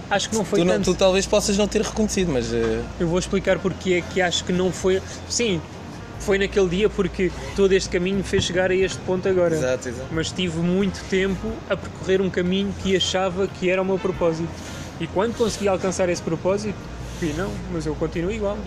Acho 0.10 0.30
que 0.30 0.36
não 0.36 0.46
foi 0.46 0.60
Tu, 0.60 0.66
não- 0.66 0.74
tanto. 0.76 0.86
tu 0.94 0.96
talvez 0.98 1.26
possas 1.26 1.58
não 1.58 1.68
ter 1.68 1.82
reconhecido, 1.82 2.32
mas 2.32 2.54
eh, 2.54 2.82
Eu 3.00 3.08
vou 3.08 3.20
explicar 3.20 3.60
porque 3.60 3.94
é 3.94 4.02
que 4.02 4.22
acho 4.22 4.44
que 4.46 4.54
não 4.54 4.72
foi. 4.72 5.02
Sim, 5.28 5.60
foi 6.20 6.38
naquele 6.38 6.68
dia 6.68 6.90
porque 6.90 7.32
todo 7.56 7.72
este 7.72 7.90
caminho 7.90 8.18
me 8.18 8.24
fez 8.24 8.44
chegar 8.44 8.72
a 8.72 8.76
este 8.76 8.98
ponto 9.00 9.28
agora. 9.28 9.56
Exato, 9.56 9.90
exato. 9.90 10.08
Mas 10.12 10.32
tive 10.32 10.60
muito 10.60 11.04
tempo 11.10 11.52
a 11.70 11.78
percorrer 11.78 12.22
um 12.22 12.30
caminho 12.30 12.74
que 12.82 12.96
achava 12.96 13.48
que 13.48 13.70
era 13.70 13.82
o 13.82 13.86
meu 13.86 14.00
propósito. 14.00 14.50
E 15.00 15.08
quando 15.08 15.36
consegui 15.36 15.68
alcançar 15.68 16.10
esse 16.10 16.22
propósito, 16.22 16.78
vi, 17.22 17.34
não, 17.34 17.52
mas 17.72 17.86
eu 17.86 17.96
continuo 17.96 18.32
igual. 18.32 18.58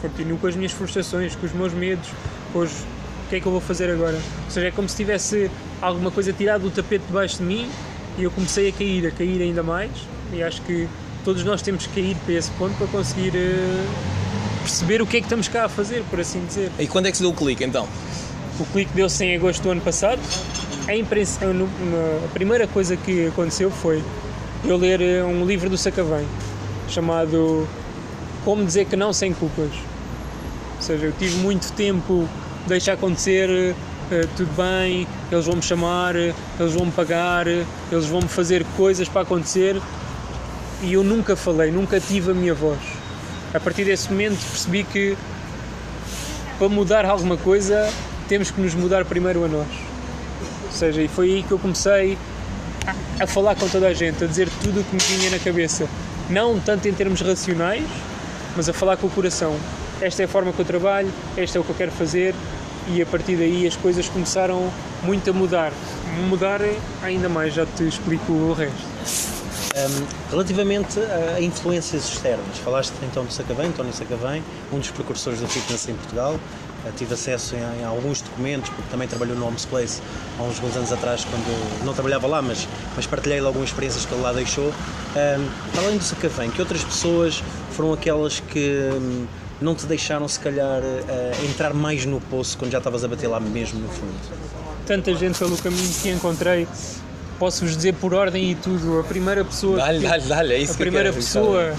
Continuo 0.00 0.36
com 0.38 0.46
as 0.46 0.56
minhas 0.56 0.72
frustrações, 0.72 1.36
com 1.36 1.46
os 1.46 1.52
meus 1.52 1.72
medos, 1.72 2.08
com 2.52 2.60
os. 2.60 2.70
O 2.70 3.30
que 3.30 3.36
é 3.36 3.40
que 3.40 3.46
eu 3.46 3.52
vou 3.52 3.60
fazer 3.60 3.90
agora? 3.90 4.18
Ou 4.44 4.50
seja, 4.50 4.66
é 4.66 4.70
como 4.70 4.88
se 4.88 4.96
tivesse 4.96 5.50
alguma 5.80 6.10
coisa 6.10 6.32
tirada 6.32 6.58
do 6.58 6.70
tapete 6.70 7.04
debaixo 7.06 7.38
de 7.38 7.44
mim 7.44 7.70
e 8.18 8.24
eu 8.24 8.30
comecei 8.30 8.68
a 8.68 8.72
cair, 8.72 9.06
a 9.06 9.10
cair 9.10 9.40
ainda 9.40 9.62
mais. 9.62 9.90
E 10.32 10.42
acho 10.42 10.60
que 10.62 10.86
todos 11.24 11.42
nós 11.44 11.62
temos 11.62 11.86
que 11.86 11.94
cair 11.94 12.16
para 12.24 12.34
esse 12.34 12.50
ponto 12.52 12.76
para 12.76 12.86
conseguir 12.88 13.30
uh, 13.30 14.21
perceber 14.62 15.02
o 15.02 15.06
que 15.06 15.18
é 15.18 15.20
que 15.20 15.26
estamos 15.26 15.48
cá 15.48 15.66
a 15.66 15.68
fazer, 15.68 16.02
por 16.08 16.20
assim 16.20 16.44
dizer. 16.46 16.70
E 16.78 16.86
quando 16.86 17.06
é 17.06 17.10
que 17.10 17.16
se 17.16 17.22
deu 17.22 17.30
o 17.30 17.34
clique 17.34 17.64
então? 17.64 17.88
O 18.58 18.64
clique 18.66 18.92
deu-se 18.94 19.24
em 19.24 19.36
agosto 19.36 19.62
do 19.62 19.70
ano 19.70 19.80
passado. 19.80 20.20
A, 20.88 22.24
a 22.24 22.28
primeira 22.28 22.66
coisa 22.66 22.96
que 22.96 23.26
aconteceu 23.26 23.70
foi 23.70 24.02
eu 24.64 24.76
ler 24.76 25.00
eh, 25.00 25.24
um 25.24 25.44
livro 25.44 25.68
do 25.68 25.76
Sacavém 25.76 26.26
chamado 26.88 27.66
Como 28.44 28.64
Dizer 28.64 28.86
Que 28.86 28.96
Não 28.96 29.12
Sem 29.12 29.32
Culpas. 29.32 29.72
Ou 30.76 30.82
seja, 30.82 31.06
eu 31.06 31.12
tive 31.12 31.36
muito 31.36 31.72
tempo, 31.72 32.28
deixa 32.66 32.92
acontecer, 32.92 33.48
uh, 33.48 34.28
tudo 34.36 34.50
bem, 34.56 35.06
eles 35.30 35.46
vão 35.46 35.56
me 35.56 35.62
chamar, 35.62 36.16
eles 36.16 36.72
vão 36.74 36.86
me 36.86 36.92
pagar, 36.92 37.46
eles 37.46 38.06
vão 38.06 38.20
me 38.20 38.28
fazer 38.28 38.64
coisas 38.76 39.08
para 39.08 39.22
acontecer 39.22 39.80
e 40.82 40.94
eu 40.94 41.04
nunca 41.04 41.36
falei, 41.36 41.70
nunca 41.70 42.00
tive 42.00 42.32
a 42.32 42.34
minha 42.34 42.54
voz. 42.54 42.78
A 43.54 43.60
partir 43.60 43.84
desse 43.84 44.10
momento 44.10 44.38
percebi 44.50 44.82
que 44.84 45.16
para 46.58 46.68
mudar 46.68 47.04
alguma 47.04 47.36
coisa 47.36 47.92
temos 48.28 48.50
que 48.50 48.60
nos 48.60 48.74
mudar 48.74 49.04
primeiro 49.04 49.44
a 49.44 49.48
nós. 49.48 49.68
Ou 50.64 50.72
seja, 50.72 51.02
e 51.02 51.08
foi 51.08 51.26
aí 51.26 51.42
que 51.42 51.52
eu 51.52 51.58
comecei 51.58 52.16
a, 53.20 53.26
falar 53.26 53.54
com 53.54 53.68
toda 53.68 53.88
a 53.88 53.92
gente, 53.92 54.24
a 54.24 54.26
dizer 54.26 54.48
tudo 54.62 54.80
o 54.80 54.84
que 54.84 54.94
me 54.94 55.18
vinha 55.18 55.30
na 55.30 55.38
cabeça. 55.38 55.86
Não 56.30 56.58
tanto 56.58 56.88
em 56.88 56.92
termos 56.94 57.20
racionais, 57.20 57.84
mas 58.56 58.68
a 58.68 58.72
falar 58.72 58.96
com 58.96 59.06
o 59.06 59.10
coração. 59.10 59.54
Esta 60.00 60.22
é 60.22 60.24
a 60.24 60.28
forma 60.28 60.52
que 60.52 60.60
eu 60.60 60.64
trabalho, 60.64 61.12
este 61.36 61.56
é 61.58 61.60
o 61.60 61.64
que 61.64 61.70
eu 61.70 61.76
quero 61.76 61.92
fazer, 61.92 62.34
e 62.88 63.02
a 63.02 63.06
partir 63.06 63.36
daí 63.36 63.66
as 63.66 63.76
coisas 63.76 64.08
começaram 64.08 64.72
muito 65.02 65.28
a 65.28 65.32
mudar. 65.32 65.72
Mudar 66.28 66.60
ainda 67.02 67.28
mais, 67.28 67.54
já 67.54 67.66
te 67.66 67.86
explico 67.86 68.32
o 68.32 68.52
resto. 68.52 69.31
Um, 69.74 70.30
relativamente 70.30 71.00
a 71.00 71.40
influências 71.40 72.06
externas, 72.06 72.58
falaste 72.58 72.92
então 73.04 73.24
do 73.24 73.32
Sacavém, 73.32 73.68
António 73.68 73.90
Sacavém, 73.90 74.44
um 74.70 74.78
dos 74.78 74.90
precursores 74.90 75.40
do 75.40 75.48
fitness 75.48 75.88
em 75.88 75.94
Portugal. 75.94 76.34
Uh, 76.84 76.92
tive 76.94 77.14
acesso 77.14 77.54
em, 77.56 77.80
em, 77.80 77.84
alguns 77.84 78.20
documentos, 78.20 78.68
porque 78.68 78.90
também 78.90 79.08
trabalhou 79.08 79.34
no 79.34 79.46
Homes 79.46 79.64
Place 79.64 80.02
há 80.38 80.42
uns 80.42 80.58
bons 80.58 80.76
anos 80.76 80.92
atrás, 80.92 81.24
quando 81.24 81.84
não 81.86 81.94
trabalhava 81.94 82.26
lá, 82.26 82.42
mas, 82.42 82.68
mas 82.94 83.06
partilhei 83.06 83.38
algumas 83.38 83.70
experiências 83.70 84.04
que 84.04 84.12
ele 84.12 84.20
lá 84.20 84.34
deixou. 84.34 84.66
Um, 84.68 85.78
além 85.78 85.96
do 85.96 86.04
Sacavém, 86.04 86.50
que 86.50 86.60
outras 86.60 86.84
pessoas 86.84 87.42
foram 87.70 87.94
aquelas 87.94 88.40
que 88.40 88.90
um, 88.92 89.26
não 89.58 89.74
te 89.74 89.86
deixaram, 89.86 90.28
se 90.28 90.38
calhar, 90.38 90.82
uh, 90.82 91.44
entrar 91.46 91.72
mais 91.72 92.04
no 92.04 92.20
poço 92.20 92.58
quando 92.58 92.72
já 92.72 92.78
estavas 92.78 93.04
a 93.04 93.08
bater 93.08 93.26
lá 93.26 93.40
mesmo 93.40 93.80
no 93.80 93.88
fundo? 93.88 94.12
Tanta 94.84 95.14
gente 95.14 95.38
pelo 95.38 95.56
caminho 95.56 95.94
que 96.02 96.10
encontrei 96.10 96.68
posso-vos 97.42 97.76
dizer 97.76 97.94
por 97.94 98.14
ordem 98.14 98.52
e 98.52 98.54
tudo. 98.54 99.00
A 99.00 99.02
primeira 99.02 99.44
pessoa. 99.44 99.76
Dá-lhe, 99.76 99.98
dá-lhe, 99.98 100.24
dá-lhe, 100.28 100.54
é 100.54 100.58
isso 100.58 100.74
A 100.74 100.76
primeira 100.76 101.12
pessoa 101.12 101.74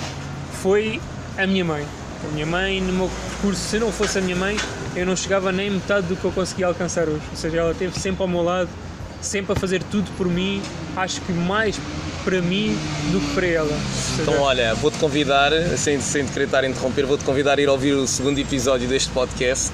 foi 0.61 0.99
a 1.37 1.47
minha 1.47 1.63
mãe. 1.63 1.85
A 2.21 2.33
minha 2.33 2.45
mãe, 2.45 2.81
no 2.81 2.91
meu 2.91 3.09
percurso, 3.29 3.61
se 3.69 3.79
não 3.79 3.89
fosse 3.89 4.17
a 4.17 4.21
minha 4.21 4.35
mãe, 4.35 4.57
eu 4.93 5.05
não 5.05 5.15
chegava 5.15 5.53
nem 5.53 5.69
metade 5.69 6.07
do 6.07 6.17
que 6.17 6.25
eu 6.25 6.33
conseguia 6.33 6.67
alcançar 6.67 7.07
hoje. 7.07 7.21
Ou 7.31 7.37
seja, 7.37 7.59
ela 7.59 7.71
esteve 7.71 7.97
sempre 7.97 8.21
ao 8.21 8.27
meu 8.27 8.43
lado, 8.43 8.67
sempre 9.21 9.53
a 9.53 9.55
fazer 9.55 9.81
tudo 9.83 10.11
por 10.17 10.27
mim. 10.27 10.61
Acho 10.97 11.21
que 11.21 11.31
mais 11.31 11.79
para 12.25 12.41
mim 12.41 12.77
do 13.13 13.21
que 13.21 13.33
para 13.33 13.47
ela. 13.47 13.79
Então, 14.21 14.41
olha, 14.41 14.75
vou-te 14.75 14.97
convidar, 14.97 15.53
sem, 15.77 16.01
sem 16.01 16.27
querer 16.27 16.45
estar 16.45 16.65
a 16.65 16.67
interromper, 16.67 17.05
vou-te 17.05 17.23
convidar 17.23 17.57
a 17.57 17.61
ir 17.61 17.69
ouvir 17.69 17.93
o 17.93 18.05
segundo 18.05 18.37
episódio 18.37 18.85
deste 18.85 19.09
podcast, 19.11 19.71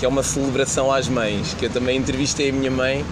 que 0.00 0.04
é 0.04 0.08
uma 0.08 0.24
celebração 0.24 0.92
às 0.92 1.08
mães, 1.08 1.54
que 1.54 1.66
eu 1.66 1.70
também 1.70 1.96
entrevistei 1.96 2.50
a 2.50 2.52
minha 2.52 2.72
mãe 2.72 3.04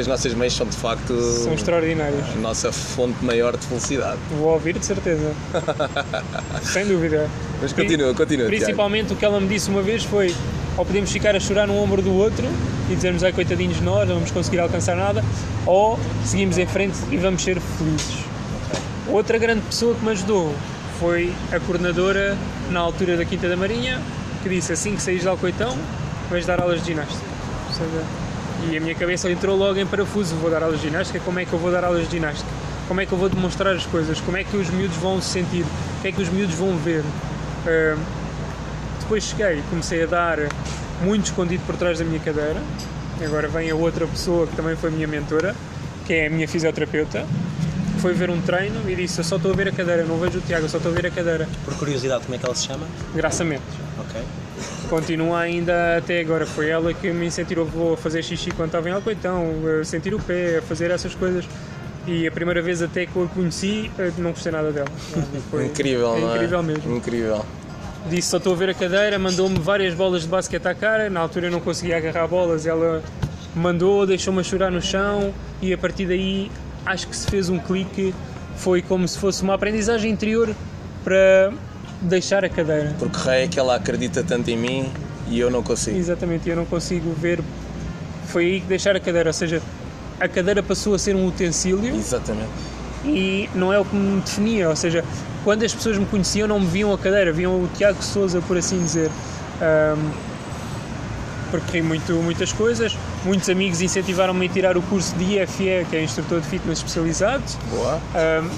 que 0.00 0.02
as 0.02 0.06
nossas 0.06 0.32
mães 0.32 0.54
são 0.54 0.66
de 0.66 0.76
facto 0.76 1.14
são 1.20 1.52
extraordinárias. 1.52 2.24
A 2.34 2.38
nossa 2.40 2.72
fonte 2.72 3.22
maior 3.22 3.56
de 3.56 3.66
felicidade. 3.66 4.18
Vou 4.38 4.48
ouvir 4.48 4.78
de 4.78 4.84
certeza. 4.86 5.32
Sem 6.62 6.86
dúvida. 6.86 7.28
Mas 7.60 7.72
continua, 7.72 8.14
continua. 8.14 8.46
Principalmente 8.46 9.08
Tiago. 9.08 9.14
o 9.14 9.18
que 9.18 9.24
ela 9.24 9.40
me 9.40 9.46
disse 9.46 9.68
uma 9.68 9.82
vez 9.82 10.02
foi 10.04 10.34
ou 10.78 10.86
podemos 10.86 11.12
ficar 11.12 11.36
a 11.36 11.40
chorar 11.40 11.66
no 11.66 11.76
ombro 11.76 12.00
do 12.00 12.14
outro 12.14 12.46
e 12.88 12.94
dizermos 12.94 13.22
ai 13.22 13.32
coitadinhos 13.32 13.76
de 13.76 13.82
nós, 13.82 14.08
não 14.08 14.14
vamos 14.14 14.30
conseguir 14.30 14.60
alcançar 14.60 14.96
nada, 14.96 15.22
ou 15.66 15.98
seguimos 16.24 16.56
em 16.56 16.66
frente 16.66 16.96
e 17.10 17.18
vamos 17.18 17.42
ser 17.42 17.60
felizes. 17.60 18.24
Outra 19.08 19.36
grande 19.36 19.60
pessoa 19.62 19.94
que 19.94 20.02
me 20.02 20.12
ajudou 20.12 20.54
foi 20.98 21.32
a 21.52 21.60
coordenadora 21.60 22.38
na 22.70 22.80
altura 22.80 23.16
da 23.18 23.24
Quinta 23.26 23.48
da 23.48 23.56
Marinha, 23.56 24.00
que 24.42 24.48
disse 24.48 24.72
assim 24.72 24.94
que 24.94 25.02
saís 25.02 25.20
de 25.20 25.28
Alcoitão, 25.28 25.76
vais 26.30 26.46
dar 26.46 26.60
aulas 26.60 26.80
de 26.80 26.86
ginástica. 26.86 27.20
Ou 27.68 27.74
seja, 27.74 28.04
e 28.68 28.76
a 28.76 28.80
minha 28.80 28.94
cabeça 28.94 29.30
entrou 29.30 29.56
logo 29.56 29.78
em 29.78 29.86
parafuso: 29.86 30.34
vou 30.36 30.50
dar 30.50 30.62
aulas 30.62 30.80
de 30.80 30.88
ginástica, 30.88 31.20
como 31.20 31.38
é 31.38 31.44
que 31.44 31.52
eu 31.52 31.58
vou 31.58 31.70
dar 31.70 31.84
aulas 31.84 32.04
de 32.04 32.16
ginástica? 32.16 32.48
Como 32.88 33.00
é 33.00 33.06
que 33.06 33.12
eu 33.12 33.18
vou 33.18 33.28
demonstrar 33.28 33.74
as 33.74 33.86
coisas? 33.86 34.20
Como 34.20 34.36
é 34.36 34.44
que 34.44 34.56
os 34.56 34.68
miúdos 34.70 34.96
vão 34.96 35.20
se 35.20 35.28
sentir? 35.28 35.62
O 35.62 36.02
que 36.02 36.08
é 36.08 36.12
que 36.12 36.20
os 36.20 36.28
miúdos 36.28 36.54
vão 36.56 36.76
ver? 36.76 37.00
Uh, 37.00 37.98
depois 39.00 39.24
cheguei, 39.24 39.62
comecei 39.70 40.02
a 40.02 40.06
dar 40.06 40.38
muito 41.02 41.26
escondido 41.26 41.64
por 41.64 41.76
trás 41.76 41.98
da 41.98 42.04
minha 42.04 42.20
cadeira. 42.20 42.60
Agora 43.24 43.48
vem 43.48 43.70
a 43.70 43.74
outra 43.74 44.06
pessoa 44.06 44.46
que 44.46 44.56
também 44.56 44.74
foi 44.76 44.90
minha 44.90 45.06
mentora, 45.06 45.54
que 46.06 46.14
é 46.14 46.26
a 46.26 46.30
minha 46.30 46.48
fisioterapeuta, 46.48 47.26
foi 48.00 48.12
ver 48.12 48.30
um 48.30 48.40
treino 48.40 48.88
e 48.90 48.96
disse: 48.96 49.20
Eu 49.20 49.24
só 49.24 49.36
estou 49.36 49.52
a 49.52 49.54
ver 49.54 49.68
a 49.68 49.72
cadeira, 49.72 50.04
não 50.04 50.18
vejo 50.18 50.38
o 50.38 50.40
Tiago, 50.40 50.68
só 50.68 50.78
estou 50.78 50.90
a 50.90 50.94
ver 50.94 51.06
a 51.06 51.10
cadeira. 51.10 51.48
Por 51.64 51.74
curiosidade, 51.74 52.24
como 52.24 52.34
é 52.34 52.38
que 52.38 52.46
ela 52.46 52.54
se 52.54 52.66
chama? 52.66 52.86
Graça 53.14 53.44
Mendes. 53.44 53.74
Ok 53.98 54.20
continua 54.90 55.38
ainda 55.38 55.96
até 55.96 56.20
agora. 56.20 56.44
Foi 56.44 56.68
ela 56.68 56.92
que 56.92 57.10
me 57.12 57.26
incentivou 57.26 57.94
a 57.94 57.96
fazer 57.96 58.22
xixi 58.22 58.50
quando 58.50 58.66
estava 58.66 58.88
em 58.88 58.92
Alcoitão, 58.92 59.46
a 59.80 59.84
sentir 59.84 60.12
o 60.12 60.18
pé, 60.18 60.58
a 60.58 60.62
fazer 60.62 60.90
essas 60.90 61.14
coisas. 61.14 61.48
E 62.06 62.26
a 62.26 62.32
primeira 62.32 62.60
vez 62.60 62.82
até 62.82 63.06
que 63.06 63.14
eu 63.14 63.24
a 63.24 63.28
conheci, 63.28 63.90
não 64.18 64.30
gostei 64.30 64.50
nada 64.50 64.72
dela. 64.72 64.88
Foi 65.50 65.66
incrível, 65.66 66.14
é 66.14 66.20
incrível 66.20 66.58
é? 66.58 66.62
mesmo. 66.62 66.96
Incrível. 66.96 67.46
Disse 68.08 68.28
só 68.28 68.38
estou 68.38 68.54
a 68.54 68.56
ver 68.56 68.70
a 68.70 68.74
cadeira, 68.74 69.18
mandou-me 69.18 69.58
várias 69.58 69.94
bolas 69.94 70.22
de 70.22 70.28
basquete 70.28 70.66
à 70.66 70.74
cara. 70.74 71.08
Na 71.08 71.20
altura 71.20 71.46
eu 71.46 71.50
não 71.52 71.60
conseguia 71.60 71.96
agarrar 71.96 72.26
bolas, 72.26 72.66
ela 72.66 73.02
mandou, 73.54 74.06
deixou-me 74.06 74.40
a 74.40 74.42
chorar 74.42 74.70
no 74.72 74.82
chão 74.82 75.32
e 75.62 75.72
a 75.72 75.78
partir 75.78 76.06
daí 76.06 76.50
acho 76.84 77.06
que 77.06 77.16
se 77.16 77.28
fez 77.28 77.48
um 77.48 77.58
clique. 77.58 78.12
Foi 78.56 78.82
como 78.82 79.06
se 79.06 79.18
fosse 79.18 79.42
uma 79.42 79.54
aprendizagem 79.54 80.10
interior 80.10 80.54
para 81.04 81.52
deixar 82.00 82.44
a 82.44 82.48
cadeira. 82.48 82.94
Porque 82.98 83.18
Rei 83.18 83.44
é 83.44 83.48
que 83.48 83.58
ela 83.58 83.76
acredita 83.76 84.22
tanto 84.22 84.50
em 84.50 84.56
mim 84.56 84.92
e 85.28 85.38
eu 85.38 85.50
não 85.50 85.62
consigo. 85.62 85.96
Exatamente, 85.96 86.48
eu 86.48 86.56
não 86.56 86.64
consigo 86.64 87.12
ver. 87.12 87.40
Foi 88.26 88.44
aí 88.44 88.60
que 88.60 88.66
deixar 88.66 88.94
a 88.96 89.00
cadeira, 89.00 89.30
ou 89.30 89.34
seja, 89.34 89.62
a 90.18 90.28
cadeira 90.28 90.62
passou 90.62 90.94
a 90.94 90.98
ser 90.98 91.16
um 91.16 91.26
utensílio. 91.26 91.94
Exatamente. 91.94 92.50
E 93.04 93.48
não 93.54 93.72
é 93.72 93.78
o 93.78 93.84
que 93.84 93.96
me 93.96 94.20
definia, 94.20 94.68
ou 94.68 94.76
seja, 94.76 95.04
quando 95.42 95.64
as 95.64 95.74
pessoas 95.74 95.96
me 95.96 96.04
conheciam 96.06 96.46
não 96.46 96.60
me 96.60 96.66
viam 96.66 96.92
a 96.92 96.98
cadeira, 96.98 97.32
viam 97.32 97.54
o 97.54 97.68
Tiago 97.74 98.02
Souza, 98.02 98.40
por 98.42 98.56
assim 98.56 98.78
dizer. 98.78 99.10
Um, 99.62 100.30
percorri 101.50 101.82
muito, 101.82 102.12
muitas 102.14 102.52
coisas, 102.52 102.96
muitos 103.24 103.48
amigos 103.48 103.80
incentivaram-me 103.80 104.46
a 104.46 104.48
tirar 104.48 104.76
o 104.76 104.82
curso 104.82 105.14
de 105.16 105.38
IFE, 105.38 105.86
que 105.90 105.96
é 105.96 106.04
Instrutor 106.04 106.40
de 106.40 106.46
Fitness 106.46 106.78
Especializado. 106.78 107.42
Boa. 107.70 108.00
Um, 108.14 108.50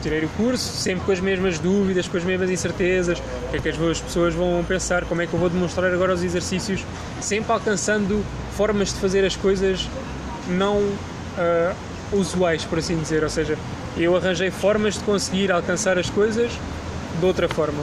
tirei 0.00 0.24
o 0.24 0.28
curso, 0.30 0.72
sempre 0.76 1.04
com 1.04 1.12
as 1.12 1.20
mesmas 1.20 1.58
dúvidas, 1.58 2.08
com 2.08 2.16
as 2.16 2.24
mesmas 2.24 2.50
incertezas, 2.50 3.18
o 3.18 3.50
que 3.50 3.56
é 3.56 3.60
que 3.60 3.68
as 3.68 4.00
pessoas 4.00 4.34
vão 4.34 4.64
pensar, 4.66 5.04
como 5.04 5.22
é 5.22 5.26
que 5.26 5.34
eu 5.34 5.38
vou 5.38 5.48
demonstrar 5.48 5.92
agora 5.92 6.14
os 6.14 6.24
exercícios, 6.24 6.84
sempre 7.20 7.52
alcançando 7.52 8.24
formas 8.56 8.92
de 8.92 9.00
fazer 9.00 9.24
as 9.24 9.36
coisas 9.36 9.88
não 10.48 10.78
uh, 10.78 11.74
usuais, 12.12 12.64
por 12.64 12.78
assim 12.78 12.98
dizer, 12.98 13.22
ou 13.22 13.30
seja, 13.30 13.56
eu 13.96 14.16
arranjei 14.16 14.50
formas 14.50 14.94
de 14.94 15.00
conseguir 15.00 15.52
alcançar 15.52 15.98
as 15.98 16.08
coisas 16.08 16.50
de 17.18 17.26
outra 17.26 17.48
forma. 17.48 17.82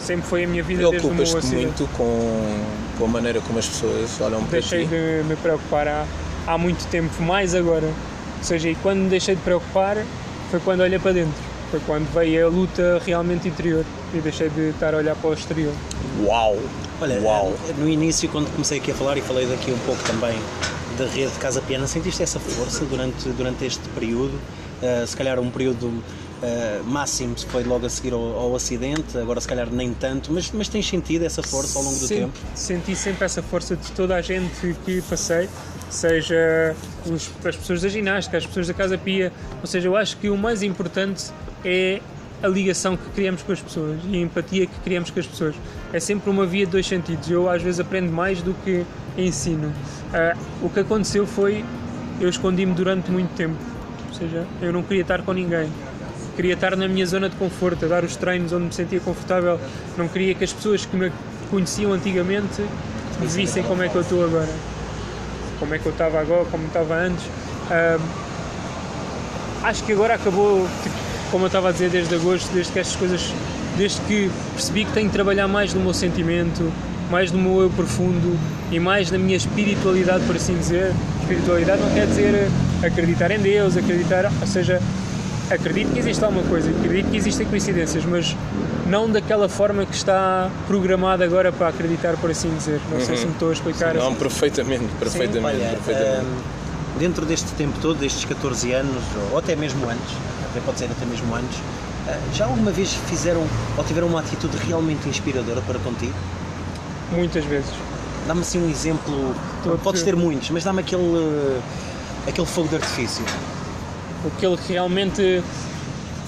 Sempre 0.00 0.26
foi 0.26 0.44
a 0.44 0.48
minha 0.48 0.62
vida 0.62 0.88
desde 0.90 1.06
o 1.08 1.14
meu 1.14 1.24
acidente. 1.24 1.66
muito 1.66 1.88
com, 1.96 2.64
com 2.96 3.04
a 3.04 3.08
maneira 3.08 3.40
como 3.40 3.58
as 3.58 3.66
pessoas 3.66 4.20
olham 4.20 4.40
para 4.44 4.52
Deixei 4.52 4.84
ti? 4.84 4.90
de 4.90 5.24
me 5.24 5.36
preocupar 5.36 5.88
há, 5.88 6.06
há 6.46 6.56
muito 6.56 6.86
tempo, 6.86 7.20
mais 7.22 7.54
agora. 7.54 7.86
Ou 7.86 8.44
seja, 8.44 8.68
e 8.68 8.76
quando 8.76 9.00
me 9.00 9.08
deixei 9.08 9.34
de 9.34 9.42
preocupar 9.42 9.96
foi 10.50 10.60
quando 10.60 10.80
olhei 10.80 10.98
para 10.98 11.12
dentro 11.12 11.47
foi 11.70 11.80
quando 11.80 12.10
veio 12.12 12.46
a 12.46 12.50
luta 12.50 13.00
realmente 13.04 13.48
interior 13.48 13.84
e 14.14 14.18
deixei 14.18 14.48
de 14.48 14.70
estar 14.70 14.94
a 14.94 14.98
olhar 14.98 15.14
para 15.16 15.30
o 15.30 15.32
exterior. 15.32 15.72
Uau! 16.24 16.56
Olha, 17.00 17.20
Uau. 17.20 17.52
Eh, 17.68 17.74
no 17.78 17.88
início, 17.88 18.28
quando 18.28 18.50
comecei 18.50 18.78
aqui 18.78 18.90
a 18.90 18.94
falar 18.94 19.16
e 19.16 19.22
falei 19.22 19.46
daqui 19.46 19.70
um 19.70 19.78
pouco 19.78 20.02
também 20.04 20.36
da 20.96 21.06
rede 21.06 21.32
de 21.32 21.38
Casa 21.38 21.60
Piana, 21.60 21.86
sentiste 21.86 22.22
essa 22.22 22.40
força 22.40 22.84
durante, 22.84 23.28
durante 23.30 23.64
este 23.64 23.86
período? 23.90 24.34
Uh, 24.82 25.06
se 25.06 25.16
calhar 25.16 25.38
um 25.40 25.50
período 25.50 25.86
uh, 25.86 26.84
máximo 26.84 27.34
foi 27.48 27.64
logo 27.64 27.86
a 27.86 27.90
seguir 27.90 28.12
ao, 28.12 28.20
ao, 28.20 28.54
acidente, 28.54 29.18
agora 29.18 29.40
se 29.40 29.48
calhar 29.48 29.68
nem 29.70 29.92
tanto, 29.92 30.32
mas, 30.32 30.50
mas 30.52 30.68
tens 30.68 30.88
sentido 30.88 31.24
essa 31.24 31.42
força 31.42 31.78
ao 31.78 31.84
longo 31.84 31.98
do 31.98 32.06
sempre, 32.06 32.24
tempo? 32.24 32.38
Senti 32.54 32.94
sempre 32.94 33.24
essa 33.24 33.42
força 33.42 33.76
de 33.76 33.90
toda 33.92 34.14
a 34.14 34.20
gente 34.20 34.76
que 34.84 35.02
passei, 35.02 35.48
seja 35.90 36.76
os, 37.06 37.28
as 37.44 37.56
pessoas 37.56 37.82
da 37.82 37.88
ginástica, 37.88 38.38
as 38.38 38.46
pessoas 38.46 38.68
da 38.68 38.74
Casa 38.74 38.96
Pia, 38.96 39.32
ou 39.60 39.66
seja, 39.66 39.88
eu 39.88 39.96
acho 39.96 40.16
que 40.16 40.30
o 40.30 40.36
mais 40.36 40.62
importante 40.62 41.32
é 41.64 42.00
a 42.42 42.48
ligação 42.48 42.96
que 42.96 43.10
criamos 43.10 43.42
com 43.42 43.52
as 43.52 43.60
pessoas 43.60 43.98
e 44.08 44.16
a 44.16 44.20
empatia 44.20 44.66
que 44.66 44.80
criamos 44.84 45.10
com 45.10 45.18
as 45.18 45.26
pessoas. 45.26 45.54
É 45.92 45.98
sempre 45.98 46.30
uma 46.30 46.46
via 46.46 46.66
de 46.66 46.72
dois 46.72 46.86
sentidos. 46.86 47.30
Eu 47.30 47.50
às 47.50 47.62
vezes 47.62 47.80
aprendo 47.80 48.12
mais 48.12 48.40
do 48.42 48.54
que 48.64 48.84
ensino. 49.16 49.68
Uh, 49.68 50.66
o 50.66 50.70
que 50.70 50.80
aconteceu 50.80 51.26
foi 51.26 51.64
eu 52.20 52.28
escondi-me 52.28 52.74
durante 52.74 53.10
muito 53.10 53.34
tempo. 53.34 53.56
Ou 54.08 54.14
seja, 54.14 54.46
eu 54.60 54.72
não 54.72 54.82
queria 54.82 55.02
estar 55.02 55.22
com 55.22 55.32
ninguém. 55.32 55.70
Queria 56.36 56.54
estar 56.54 56.76
na 56.76 56.86
minha 56.86 57.06
zona 57.06 57.28
de 57.28 57.36
conforto, 57.36 57.84
a 57.84 57.88
dar 57.88 58.04
os 58.04 58.16
treinos 58.16 58.52
onde 58.52 58.66
me 58.66 58.72
sentia 58.72 59.00
confortável. 59.00 59.58
Não 59.96 60.08
queria 60.08 60.34
que 60.34 60.44
as 60.44 60.52
pessoas 60.52 60.86
que 60.86 60.96
me 60.96 61.12
conheciam 61.50 61.92
antigamente 61.92 62.62
me 63.20 63.26
vissem 63.26 63.62
como 63.64 63.82
é 63.82 63.88
que 63.88 63.96
eu 63.96 64.02
estou 64.02 64.24
agora. 64.24 64.48
Como 65.58 65.74
é 65.74 65.78
que 65.78 65.86
eu 65.86 65.92
estava 65.92 66.20
agora, 66.20 66.44
como 66.44 66.66
estava 66.66 66.94
antes. 66.94 67.24
Um, 67.70 69.66
acho 69.66 69.82
que 69.84 69.92
agora 69.92 70.14
acabou, 70.14 70.68
tipo, 70.82 71.07
como 71.30 71.44
eu 71.44 71.48
estava 71.48 71.68
a 71.68 71.72
dizer 71.72 71.90
desde 71.90 72.14
agosto, 72.14 72.50
desde 72.52 72.72
que 72.72 72.78
estas 72.78 72.96
coisas, 72.96 73.32
desde 73.76 74.00
que 74.02 74.30
percebi 74.54 74.84
que 74.84 74.92
tenho 74.92 75.06
que 75.08 75.12
trabalhar 75.12 75.48
mais 75.48 75.74
no 75.74 75.80
meu 75.80 75.94
sentimento, 75.94 76.72
mais 77.10 77.32
no 77.32 77.38
meu 77.38 77.62
eu 77.62 77.70
profundo 77.70 78.38
e 78.70 78.78
mais 78.78 79.10
na 79.10 79.18
minha 79.18 79.36
espiritualidade, 79.36 80.24
por 80.24 80.36
assim 80.36 80.56
dizer. 80.56 80.92
Espiritualidade 81.22 81.80
não 81.82 81.90
quer 81.90 82.06
dizer 82.06 82.48
acreditar 82.82 83.30
em 83.30 83.38
Deus, 83.38 83.76
acreditar, 83.76 84.30
ou 84.40 84.46
seja, 84.46 84.80
acredito 85.50 85.92
que 85.92 85.98
existe 85.98 86.24
alguma 86.24 86.42
coisa, 86.44 86.70
acredito 86.70 87.10
que 87.10 87.16
existem 87.16 87.46
coincidências, 87.46 88.04
mas 88.04 88.36
não 88.86 89.10
daquela 89.10 89.48
forma 89.48 89.84
que 89.84 89.94
está 89.94 90.50
programada 90.66 91.24
agora 91.24 91.52
para 91.52 91.68
acreditar, 91.68 92.16
por 92.16 92.30
assim 92.30 92.54
dizer. 92.56 92.80
Não 92.90 92.98
uhum. 92.98 93.04
sei 93.04 93.16
se 93.16 93.26
me 93.26 93.32
estou 93.32 93.50
a 93.50 93.52
explicar. 93.52 93.94
Não, 93.94 94.08
assim. 94.08 94.16
perfeitamente, 94.16 94.86
perfeitamente. 94.98 95.56
Sim, 95.56 95.64
olha, 95.64 95.78
perfeitamente. 95.84 96.26
Um, 96.26 96.98
dentro 96.98 97.26
deste 97.26 97.52
tempo 97.52 97.78
todo, 97.80 97.98
destes 97.98 98.24
14 98.24 98.72
anos, 98.72 99.02
ou 99.30 99.38
até 99.38 99.54
mesmo 99.54 99.88
antes, 99.88 100.14
até 100.58 100.60
pode 100.60 100.78
ser 100.78 100.90
até 100.90 101.06
mesmo 101.06 101.34
antes, 101.34 101.58
ah, 102.06 102.18
já 102.34 102.44
alguma 102.44 102.70
vez 102.70 102.92
fizeram 102.92 103.46
ou 103.76 103.84
tiveram 103.84 104.08
uma 104.08 104.20
atitude 104.20 104.56
realmente 104.66 105.08
inspiradora 105.08 105.60
para 105.62 105.78
contigo? 105.78 106.14
Muitas 107.12 107.44
vezes. 107.44 107.70
Dá-me 108.26 108.40
assim 108.40 108.58
um 108.58 108.68
exemplo, 108.68 109.34
Todo 109.62 109.78
podes 109.78 110.02
ter 110.02 110.14
muitos, 110.14 110.50
mas 110.50 110.64
dá-me 110.64 110.80
aquele, 110.80 111.60
aquele 112.26 112.46
fogo 112.46 112.68
de 112.68 112.76
artifício. 112.76 113.24
Aquele 114.26 114.56
que 114.56 114.72
realmente 114.72 115.42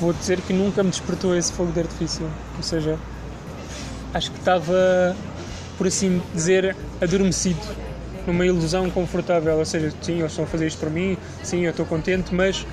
vou 0.01 0.13
dizer 0.13 0.41
que 0.41 0.53
nunca 0.53 0.83
me 0.83 0.91
despertou 0.91 1.37
esse 1.37 1.53
fogo 1.53 1.73
de 1.73 1.81
artifício. 1.81 2.27
Ou 2.57 2.63
seja, 2.63 2.99
acho 4.15 4.31
que 4.31 4.39
estava, 4.39 5.15
por 5.77 5.87
assim 5.87 6.23
dizer, 6.33 6.75
adormecido 7.03 7.61
numa 8.27 8.47
ilusão 8.47 8.89
confortável. 8.91 9.59
Ou 9.59 9.65
seja, 9.65 9.93
sim, 10.01 10.21
eles 10.21 10.33
estão 10.33 10.45
a 10.45 10.49
fazer 10.49 10.67
isto 10.69 10.79
para 10.79 10.89
mim, 10.89 11.19
sim, 11.43 11.65
eu 11.65 11.71
estou 11.71 11.85
contente, 11.85 12.35
mas 12.35 12.67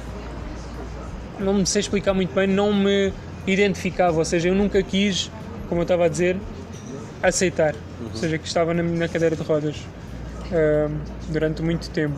não 1.39 1.53
me 1.53 1.65
sei 1.65 1.81
explicar 1.81 2.13
muito 2.13 2.33
bem, 2.33 2.47
não 2.47 2.73
me 2.73 3.13
identificava. 3.45 4.17
Ou 4.17 4.25
seja, 4.25 4.49
eu 4.49 4.55
nunca 4.55 4.81
quis, 4.83 5.31
como 5.69 5.81
eu 5.81 5.83
estava 5.83 6.05
a 6.05 6.07
dizer, 6.07 6.37
aceitar. 7.21 7.73
Uhum. 7.73 8.07
Ou 8.11 8.15
seja, 8.15 8.37
que 8.37 8.47
estava 8.47 8.73
na, 8.73 8.83
na 8.83 9.07
cadeira 9.07 9.35
de 9.35 9.43
rodas 9.43 9.77
uh, 10.51 10.91
durante 11.29 11.61
muito 11.61 11.89
tempo 11.89 12.15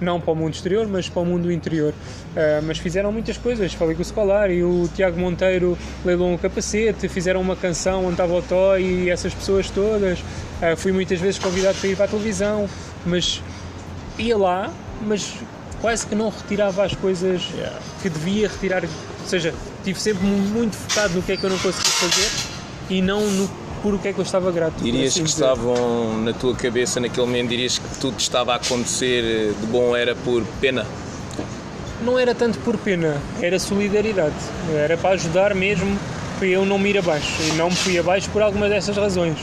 não 0.00 0.20
para 0.20 0.32
o 0.32 0.36
mundo 0.36 0.54
exterior, 0.54 0.88
mas 0.88 1.08
para 1.08 1.22
o 1.22 1.24
mundo 1.24 1.52
interior. 1.52 1.92
Uh, 1.92 2.62
mas 2.64 2.78
fizeram 2.78 3.12
muitas 3.12 3.36
coisas, 3.36 3.72
falei 3.74 3.94
com 3.94 4.00
o 4.00 4.02
Escolar 4.02 4.50
e 4.50 4.64
o 4.64 4.88
Tiago 4.94 5.18
Monteiro 5.18 5.76
leilou 6.04 6.32
um 6.32 6.38
capacete, 6.38 7.08
fizeram 7.08 7.40
uma 7.40 7.54
canção 7.54 8.04
onde 8.04 8.12
estava 8.12 8.32
o 8.32 8.42
Toy 8.42 8.82
e 8.82 9.10
essas 9.10 9.34
pessoas 9.34 9.68
todas. 9.70 10.18
Uh, 10.20 10.76
fui 10.76 10.92
muitas 10.92 11.20
vezes 11.20 11.38
convidado 11.38 11.78
para 11.78 11.88
ir 11.88 11.96
para 11.96 12.06
a 12.06 12.08
televisão, 12.08 12.68
mas 13.04 13.42
ia 14.18 14.36
lá, 14.36 14.72
mas 15.02 15.34
quase 15.80 16.06
que 16.06 16.14
não 16.14 16.28
retirava 16.28 16.84
as 16.84 16.94
coisas 16.94 17.42
yeah. 17.54 17.78
que 18.02 18.08
devia 18.08 18.48
retirar. 18.48 18.84
Ou 18.84 19.26
seja, 19.26 19.54
estive 19.78 20.00
sempre 20.00 20.24
muito 20.24 20.76
focado 20.76 21.14
no 21.14 21.22
que 21.22 21.32
é 21.32 21.36
que 21.36 21.44
eu 21.44 21.50
não 21.50 21.58
conseguia 21.58 21.92
fazer 21.92 22.30
e 22.88 23.00
não 23.00 23.20
no 23.30 23.48
por 23.82 23.94
o 23.94 23.98
que 23.98 24.08
é 24.08 24.12
que 24.12 24.18
eu 24.18 24.24
estava 24.24 24.50
grato. 24.52 24.82
Dirias 24.82 25.12
assim 25.12 25.20
que 25.24 25.30
dizer. 25.30 25.42
estavam 25.42 26.22
na 26.22 26.32
tua 26.32 26.54
cabeça 26.54 27.00
naquele 27.00 27.26
momento, 27.26 27.48
dirias 27.48 27.78
que 27.78 27.98
tudo 27.98 28.18
estava 28.18 28.52
a 28.52 28.56
acontecer 28.56 29.54
de 29.58 29.66
bom 29.66 29.96
era 29.96 30.14
por 30.14 30.44
pena? 30.60 30.86
Não 32.02 32.18
era 32.18 32.34
tanto 32.34 32.58
por 32.58 32.76
pena, 32.78 33.16
era 33.40 33.58
solidariedade. 33.58 34.34
Era 34.74 34.96
para 34.96 35.10
ajudar 35.10 35.54
mesmo 35.54 35.98
para 36.38 36.46
eu 36.46 36.64
não 36.64 36.78
me 36.78 36.90
ir 36.90 36.98
abaixo. 36.98 37.42
E 37.42 37.56
não 37.56 37.68
me 37.70 37.76
fui 37.76 37.98
abaixo 37.98 38.28
por 38.30 38.42
alguma 38.42 38.68
dessas 38.68 38.96
razões. 38.96 39.38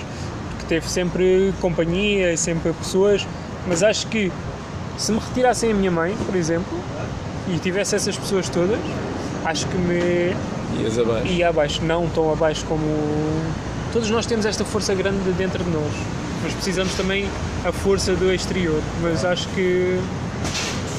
Porque 0.49 0.65
teve 0.67 0.89
sempre 0.89 1.53
companhia 1.61 2.35
sempre 2.37 2.73
pessoas, 2.73 3.25
mas 3.67 3.83
acho 3.83 4.07
que 4.07 4.31
se 4.97 5.11
me 5.11 5.19
retirassem 5.19 5.71
a 5.71 5.73
minha 5.73 5.91
mãe, 5.91 6.15
por 6.25 6.35
exemplo, 6.35 6.77
e 7.47 7.57
tivesse 7.59 7.95
essas 7.95 8.17
pessoas 8.17 8.49
todas, 8.49 8.79
acho 9.45 9.65
que 9.67 9.77
me 9.77 10.35
Ias 10.81 10.99
abaixo. 10.99 11.27
ia 11.27 11.49
abaixo. 11.49 11.83
Não 11.85 12.07
tão 12.09 12.31
abaixo 12.31 12.65
como 12.65 12.83
todos 13.93 14.09
nós 14.09 14.25
temos 14.25 14.45
esta 14.45 14.65
força 14.65 14.93
grande 14.93 15.31
dentro 15.37 15.63
de 15.63 15.69
nós, 15.69 15.91
mas 16.43 16.53
precisamos 16.53 16.93
também 16.95 17.27
a 17.65 17.71
força 17.71 18.15
do 18.15 18.33
exterior. 18.33 18.81
Mas 19.01 19.23
acho 19.23 19.47
que. 19.49 19.99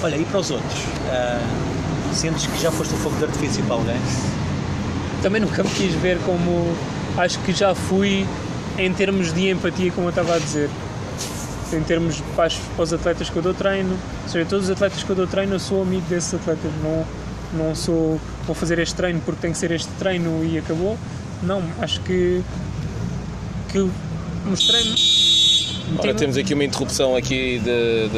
Olha, 0.03 0.17
e 0.17 0.25
para 0.25 0.41
os 0.41 0.51
outros? 0.51 0.79
Uh, 0.81 2.15
sentes 2.15 2.47
que 2.47 2.61
já 2.61 2.71
foste 2.71 2.95
o 2.95 2.97
fogo 2.99 3.17
de 3.17 3.25
artifício 3.25 3.63
para 3.65 3.75
alguém? 3.75 3.97
Também 5.23 5.41
nunca 5.41 5.63
me 5.63 5.71
quis 5.71 5.93
ver 5.95 6.19
como. 6.25 6.73
Acho 7.17 7.39
que 7.41 7.53
já 7.53 7.75
fui 7.75 8.25
em 8.79 8.93
termos 8.93 9.33
de 9.33 9.51
empatia, 9.51 9.91
como 9.91 10.07
eu 10.07 10.11
estava 10.11 10.37
a 10.37 10.39
dizer. 10.39 10.71
Em 11.73 11.83
termos 11.83 12.21
para, 12.35 12.51
para 12.77 12.83
os 12.83 12.93
atletas 12.93 13.29
que 13.29 13.37
eu 13.37 13.43
dou 13.43 13.55
treino, 13.55 13.97
ou 14.25 14.29
seja, 14.29 14.47
todos 14.49 14.67
os 14.67 14.71
atletas 14.71 15.03
que 15.03 15.11
eu 15.11 15.17
dou 15.17 15.27
treino, 15.27 15.55
eu 15.55 15.61
sou 15.61 15.83
amigo 15.83 16.07
desses 16.09 16.33
atletas. 16.35 16.71
Não, 16.83 17.05
não 17.53 17.75
sou. 17.75 18.21
Vou 18.47 18.55
fazer 18.55 18.79
este 18.79 18.95
treino 18.95 19.21
porque 19.25 19.41
tem 19.41 19.53
que 19.53 19.59
ser 19.59 19.71
este 19.71 19.91
treino 19.99 20.45
e 20.45 20.59
acabou. 20.59 20.99
Não, 21.43 21.63
acho 21.81 22.01
que 22.01 22.43
que 23.69 23.91
mostrei-me. 24.45 24.95
Ora, 25.99 26.15
temos 26.15 26.37
aqui 26.37 26.53
uma 26.53 26.65
interrupção 26.65 27.17
aqui 27.17 27.63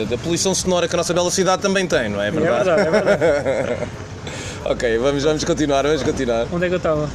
da 0.09 0.19
poluição 0.19 0.55
sonora 0.55 0.89
que 0.89 0.95
a 0.95 0.97
nossa 0.97 1.15
bela 1.15 1.31
cidade 1.31 1.63
também 1.63 1.87
tem, 1.87 2.09
não 2.09 2.21
é, 2.21 2.29
é 2.29 2.31
verdade? 2.31 2.69
É 2.69 2.91
verdade, 2.91 3.23
é 3.23 3.63
verdade. 3.63 3.91
ok, 4.65 4.99
vamos, 4.99 5.23
vamos 5.23 5.45
continuar, 5.45 5.83
vamos 5.83 6.03
continuar. 6.03 6.47
Onde 6.53 6.65
é 6.65 6.69
que 6.69 6.75
eu 6.75 6.79
estava? 6.79 7.09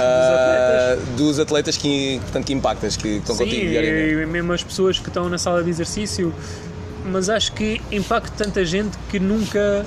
Uh, 0.00 1.16
dos 1.16 1.38
atletas 1.38 1.76
que, 1.76 2.18
portanto, 2.22 2.46
que 2.46 2.52
impactas, 2.52 2.96
que 2.96 3.08
estão 3.16 3.36
Sim, 3.36 3.44
contigo 3.44 3.68
diariamente. 3.68 4.14
E 4.14 4.26
mesmo 4.26 4.52
as 4.52 4.62
pessoas 4.62 4.98
que 4.98 5.08
estão 5.08 5.28
na 5.28 5.38
sala 5.38 5.62
de 5.62 5.70
exercício, 5.70 6.32
mas 7.04 7.28
acho 7.28 7.52
que 7.52 7.80
impacto 7.90 8.32
tanta 8.36 8.64
gente 8.64 8.96
que 9.10 9.18
nunca 9.18 9.84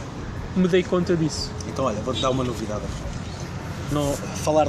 me 0.56 0.68
dei 0.68 0.84
conta 0.84 1.16
disso. 1.16 1.52
Então, 1.68 1.86
olha, 1.86 2.00
vou-te 2.02 2.22
dar 2.22 2.30
uma 2.30 2.44
novidade. 2.44 2.84
Não, 3.92 4.14
falar 4.14 4.68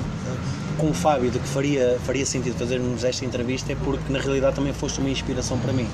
com 0.76 0.90
o 0.90 0.94
Fábio 0.94 1.30
de 1.30 1.38
que 1.38 1.48
faria, 1.48 1.98
faria 2.04 2.26
sentido 2.26 2.57
fazermos 2.59 3.04
esta 3.04 3.24
entrevista 3.24 3.72
é 3.72 3.76
porque 3.76 4.12
na 4.12 4.18
realidade 4.18 4.57
também 4.57 4.72
foste 4.72 5.00
uma 5.00 5.11
inspiração 5.11 5.59
para 5.59 5.72
mim. 5.72 5.88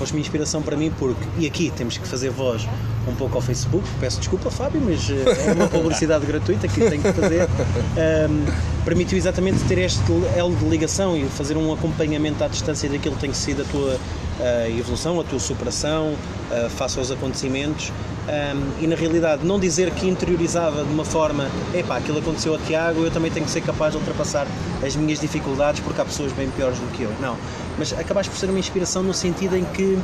Foste 0.00 0.14
uma 0.14 0.20
inspiração 0.20 0.62
para 0.62 0.78
mim 0.78 0.90
porque, 0.98 1.22
e 1.36 1.46
aqui 1.46 1.70
temos 1.76 1.98
que 1.98 2.08
fazer 2.08 2.30
voz 2.30 2.66
um 3.06 3.14
pouco 3.16 3.36
ao 3.36 3.42
Facebook, 3.42 3.86
peço 4.00 4.18
desculpa 4.18 4.50
Fábio, 4.50 4.80
mas 4.82 5.10
eh, 5.10 5.48
é 5.48 5.52
uma 5.52 5.68
publicidade 5.68 6.24
gratuita 6.24 6.66
que 6.66 6.80
tenho 6.88 7.02
que 7.02 7.12
fazer. 7.12 7.46
Um, 7.46 8.82
permitiu 8.82 9.18
exatamente 9.18 9.62
ter 9.64 9.76
este 9.76 10.00
elo 10.34 10.56
de 10.56 10.64
ligação 10.64 11.14
e 11.18 11.26
fazer 11.26 11.54
um 11.54 11.70
acompanhamento 11.70 12.42
à 12.42 12.48
distância 12.48 12.88
daquilo 12.88 13.14
que 13.16 13.20
tem 13.20 13.34
sido 13.34 13.60
a 13.60 13.64
tua 13.66 13.96
uh, 13.96 14.78
evolução, 14.78 15.20
a 15.20 15.24
tua 15.24 15.38
superação 15.38 16.14
uh, 16.50 16.70
face 16.70 16.98
aos 16.98 17.10
acontecimentos 17.10 17.92
um, 18.30 18.84
e 18.84 18.86
na 18.86 18.94
realidade 18.94 19.44
não 19.44 19.58
dizer 19.58 19.90
que 19.90 20.08
interiorizava 20.08 20.84
de 20.84 20.92
uma 20.92 21.04
forma, 21.04 21.50
epá, 21.74 21.96
aquilo 21.96 22.18
aconteceu 22.18 22.52
ao 22.52 22.58
Tiago, 22.60 23.02
eu 23.02 23.10
também 23.10 23.30
tenho 23.30 23.44
que 23.44 23.50
ser 23.50 23.60
capaz 23.60 23.92
de 23.92 23.98
ultrapassar 23.98 24.46
as 24.86 24.94
minhas 24.94 25.18
dificuldades 25.18 25.80
porque 25.80 26.00
há 26.00 26.04
pessoas 26.04 26.32
bem 26.32 26.48
piores 26.50 26.78
do 26.78 26.86
que 26.92 27.02
eu. 27.02 27.12
Não, 27.20 27.36
mas 27.76 27.92
acabaste 27.92 28.30
por 28.30 28.38
ser 28.38 28.48
uma 28.48 28.58
inspiração 28.58 29.02
no 29.02 29.12
sentido 29.12 29.56
em 29.56 29.64
que 29.64 29.98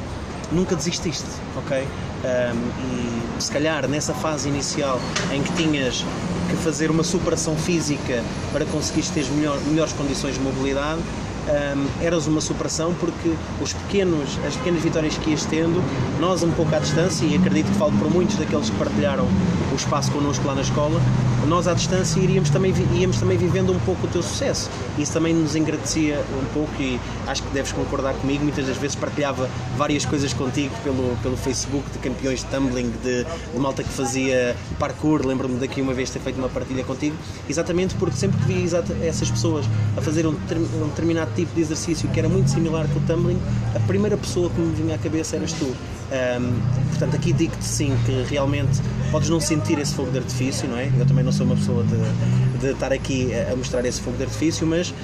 nunca 0.50 0.74
desististe, 0.74 1.28
ok? 1.56 1.82
Um, 1.82 3.38
e 3.38 3.42
se 3.42 3.52
calhar 3.52 3.86
nessa 3.86 4.14
fase 4.14 4.48
inicial 4.48 5.00
em 5.32 5.42
que 5.42 5.52
tinhas 5.52 6.04
que 6.48 6.56
fazer 6.56 6.90
uma 6.90 7.04
superação 7.04 7.56
física 7.56 8.22
para 8.52 8.64
conseguires 8.64 9.10
ter 9.10 9.24
melhor, 9.32 9.60
melhores 9.66 9.92
condições 9.92 10.34
de 10.34 10.40
mobilidade, 10.40 11.00
um, 11.48 12.04
eras 12.04 12.26
uma 12.26 12.40
superação 12.40 12.94
porque 12.98 13.35
os 13.61 13.72
pequenos, 13.72 14.38
as 14.46 14.56
pequenas 14.56 14.82
vitórias 14.82 15.16
que 15.18 15.30
ias 15.30 15.44
tendo, 15.44 15.82
nós 16.20 16.42
um 16.42 16.50
pouco 16.52 16.74
à 16.74 16.78
distância, 16.78 17.24
e 17.24 17.37
acredito 17.37 17.70
que 17.70 17.78
falo 17.78 17.92
por 17.92 18.11
muitos 18.11 18.37
daqueles 18.37 18.70
que 18.70 18.76
partilharam 18.76 19.26
o 19.72 19.76
espaço 19.76 20.11
connosco 20.11 20.46
lá 20.46 20.54
na 20.54 20.62
escola, 20.62 21.00
nós 21.46 21.68
à 21.68 21.74
distância 21.74 22.18
iríamos 22.18 22.50
também, 22.50 22.74
íamos 22.92 23.18
também 23.18 23.38
vivendo 23.38 23.72
um 23.72 23.78
pouco 23.80 24.06
o 24.06 24.11
teu 24.11 24.22
sucesso. 24.22 24.68
Isso 24.98 25.12
também 25.12 25.32
nos 25.32 25.54
agradecia 25.54 26.24
um 26.42 26.44
pouco 26.52 26.72
e 26.80 26.98
acho 27.26 27.42
que 27.42 27.50
deves 27.50 27.72
concordar 27.72 28.14
comigo. 28.14 28.42
Muitas 28.42 28.66
das 28.66 28.76
vezes 28.76 28.96
partilhava 28.96 29.48
várias 29.76 30.04
coisas 30.04 30.32
contigo 30.32 30.74
pelo, 30.82 31.16
pelo 31.22 31.37
Facebook 31.37 31.88
de 31.90 31.98
campeões 31.98 32.40
de 32.40 32.46
tumbling, 32.46 32.92
de, 33.02 33.24
de 33.24 33.59
malta 33.59 33.85
que 33.85 33.90
fazia 33.90 34.56
parkour. 34.78 35.24
Lembro-me 35.24 35.59
daqui 35.59 35.80
uma 35.80 35.94
vez 35.94 36.11
ter 36.11 36.18
feito 36.18 36.37
uma 36.37 36.48
partilha 36.48 36.82
contigo, 36.82 37.16
exatamente 37.48 37.94
porque 37.94 38.16
sempre 38.16 38.38
que 38.38 38.44
vi 38.44 38.68
essas 39.06 39.30
pessoas 39.30 39.66
a 39.96 40.00
fazer 40.00 40.26
um, 40.26 40.30
um 40.30 40.88
determinado 40.88 41.30
tipo 41.37 41.55
de 41.55 41.61
exercício 41.61 42.09
que 42.09 42.18
era 42.18 42.29
muito 42.29 42.51
similar 42.51 42.88
com 42.88 42.99
o 42.99 43.03
tumbling, 43.03 43.38
a 43.75 43.81
primeira 43.81 44.16
pessoa 44.16 44.51
que 44.51 44.61
me 44.61 44.75
vinha 44.75 44.96
à 44.96 44.99
cabeça 44.99 45.37
eras 45.37 45.53
tu. 45.53 45.66
Um, 45.66 46.88
portanto, 46.90 47.16
aqui 47.16 47.33
digo-te 47.33 47.64
sim 47.64 47.96
que 48.05 48.25
realmente 48.29 48.81
podes 49.11 49.29
não 49.29 49.40
sentir 49.40 49.79
esse 49.79 49.94
fogo 49.94 50.11
de 50.11 50.18
artifício, 50.18 50.68
não 50.68 50.79
é? 50.79 50.90
Eu 50.99 51.07
também 51.07 51.25
não 51.25 51.33
sou 51.33 51.46
uma 51.46 51.57
pessoa 51.57 51.85
de, 51.85 52.59
de 52.61 52.72
estar 52.72 52.92
aqui 52.92 53.31
a 53.35 53.55
mostrar 53.55 53.85
esse 53.85 54.01
fogo 54.01 54.16
de 54.16 54.25
artifício, 54.25 54.66
mas 54.66 54.94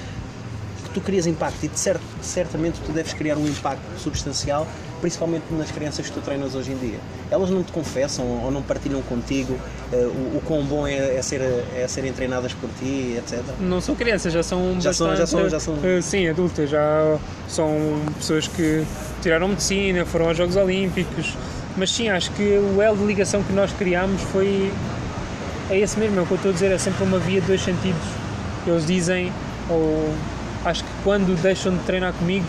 tu 0.93 1.01
crias 1.01 1.25
impacto 1.27 1.63
e 1.63 1.67
de 1.67 1.79
certo, 1.79 2.03
certamente 2.21 2.79
tu 2.85 2.91
deves 2.91 3.13
criar 3.13 3.37
um 3.37 3.47
impacto 3.47 3.81
substancial, 3.97 4.67
principalmente 5.01 5.45
nas 5.51 5.71
crianças 5.71 6.07
que 6.07 6.13
tu 6.13 6.21
treinas 6.21 6.55
hoje 6.55 6.71
em 6.71 6.77
dia. 6.77 6.99
Elas 7.29 7.49
não 7.49 7.63
te 7.63 7.71
confessam 7.71 8.25
ou 8.43 8.51
não 8.51 8.61
partilham 8.61 9.01
contigo 9.03 9.53
uh, 9.53 9.95
o, 9.95 10.37
o 10.37 10.41
quão 10.45 10.63
bom 10.63 10.87
é, 10.87 11.15
é, 11.15 11.21
ser, 11.21 11.41
é 11.41 11.85
serem 11.87 12.13
treinadas 12.13 12.53
por 12.53 12.69
ti, 12.79 13.17
etc. 13.17 13.41
Não 13.59 13.81
são 13.81 13.95
crianças, 13.95 14.31
já 14.31 14.43
são 14.43 14.79
já 14.79 14.89
bastante, 14.89 14.95
são, 14.95 15.15
já 15.15 15.25
são, 15.27 15.49
já 15.49 15.59
são... 15.59 15.73
Uh, 15.75 16.01
sim, 16.01 16.27
adultas, 16.27 16.69
já 16.69 17.17
são 17.47 18.01
pessoas 18.17 18.47
que 18.47 18.85
tiraram 19.21 19.47
medicina, 19.47 20.05
foram 20.05 20.27
aos 20.27 20.37
Jogos 20.37 20.55
Olímpicos, 20.55 21.35
mas 21.75 21.91
sim, 21.91 22.09
acho 22.09 22.31
que 22.31 22.43
o 22.43 22.81
elo 22.81 22.97
de 22.97 23.05
ligação 23.05 23.41
que 23.43 23.51
nós 23.51 23.71
criámos 23.73 24.21
foi 24.21 24.71
é 25.69 25.79
esse 25.79 25.97
mesmo, 25.97 26.19
é 26.19 26.21
o 26.21 26.25
que 26.25 26.33
eu 26.33 26.35
estou 26.35 26.51
a 26.51 26.53
dizer, 26.53 26.71
é 26.71 26.77
sempre 26.77 27.03
uma 27.03 27.17
via 27.17 27.41
de 27.41 27.47
dois 27.47 27.61
sentidos. 27.61 28.03
Eles 28.67 28.85
dizem, 28.85 29.31
ou 29.69 30.13
acho 30.65 30.83
que 30.83 30.89
quando 31.03 31.39
deixam 31.41 31.75
de 31.75 31.83
treinar 31.83 32.13
comigo, 32.13 32.45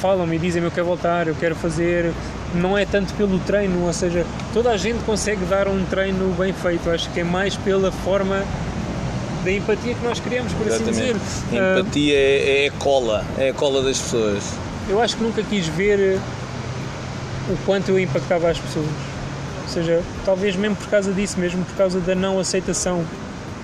falam-me 0.00 0.36
e 0.36 0.38
dizem-me 0.38 0.68
eu 0.68 0.70
quero 0.70 0.86
voltar, 0.86 1.28
eu 1.28 1.34
quero 1.34 1.54
fazer. 1.54 2.12
Não 2.54 2.78
é 2.78 2.86
tanto 2.86 3.12
pelo 3.14 3.38
treino, 3.40 3.84
ou 3.84 3.92
seja, 3.92 4.24
toda 4.54 4.70
a 4.70 4.76
gente 4.76 5.04
consegue 5.04 5.44
dar 5.44 5.68
um 5.68 5.84
treino 5.84 6.34
bem 6.38 6.52
feito, 6.52 6.88
acho 6.88 7.10
que 7.10 7.20
é 7.20 7.24
mais 7.24 7.56
pela 7.56 7.92
forma 7.92 8.42
da 9.44 9.52
empatia 9.52 9.94
que 9.94 10.02
nós 10.02 10.18
criamos, 10.18 10.52
por 10.54 10.66
assim 10.66 10.88
Exatamente. 10.88 11.18
dizer. 11.18 11.60
A 11.60 11.80
empatia 11.80 12.16
é, 12.16 12.64
é 12.64 12.68
a 12.68 12.72
cola, 12.72 13.24
é 13.36 13.50
a 13.50 13.54
cola 13.54 13.82
das 13.82 13.98
pessoas. 13.98 14.42
Eu 14.88 15.00
acho 15.00 15.16
que 15.16 15.22
nunca 15.22 15.42
quis 15.42 15.66
ver 15.68 16.18
o 17.50 17.56
quanto 17.66 17.90
eu 17.90 18.00
impactava 18.00 18.48
as 18.50 18.58
pessoas. 18.58 18.86
Ou 19.64 19.68
seja, 19.68 20.02
talvez 20.24 20.56
mesmo 20.56 20.76
por 20.76 20.88
causa 20.88 21.12
disso, 21.12 21.38
mesmo 21.38 21.62
por 21.64 21.76
causa 21.76 22.00
da 22.00 22.14
não 22.14 22.40
aceitação. 22.40 22.98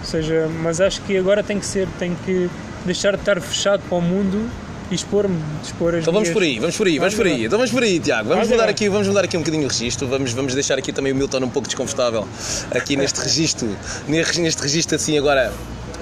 Ou 0.01 0.05
seja, 0.05 0.49
mas 0.63 0.81
acho 0.81 1.01
que 1.03 1.17
agora 1.17 1.43
tem 1.43 1.59
que 1.59 1.65
ser, 1.65 1.89
tem 1.99 2.15
que 2.27 2.51
deixar 2.85 3.13
de 3.15 3.21
estar 3.23 3.41
fechado 3.41 3.83
para 3.89 3.99
o 3.99 4.01
mundo 4.03 4.49
e 4.91 4.95
expor-me, 4.95 5.39
expor 5.63 5.95
as 5.95 6.03
Então 6.03 6.13
vamos 6.13 6.29
minhas- 6.29 6.35
por 6.35 6.43
aí, 6.43 6.59
vamos 6.59 6.77
por 6.77 6.87
aí, 6.87 6.99
vamos 6.99 7.15
por 7.15 7.27
aí. 7.27 7.45
Então 7.47 7.59
vamos 7.59 7.73
por 7.73 7.83
aí, 7.83 7.99
Tiago. 8.01 8.29
Vamos 8.29 8.35
Vamos 8.45 8.49
mudar 8.51 8.65
lá. 8.65 8.71
aqui, 8.71 8.89
vamos 8.89 9.09
mudar 9.09 9.25
aqui 9.25 9.37
um 9.37 9.41
bocadinho 9.41 9.65
o 9.65 9.69
registro. 9.69 10.07
Vamos, 10.07 10.33
vamos 10.33 10.55
deixar 10.55 10.79
aqui 10.79 10.93
também 10.93 11.13
o 11.13 11.17
Milton 11.17 11.39
um 11.45 11.49
pouco 11.49 11.67
desconfortável 11.69 12.27
aqui 12.71 12.97
neste 12.97 13.21
registro, 13.21 13.69
neste 14.07 14.41
neste 14.41 14.61
registro 14.63 14.97
assim 14.97 15.17
agora 15.19 15.53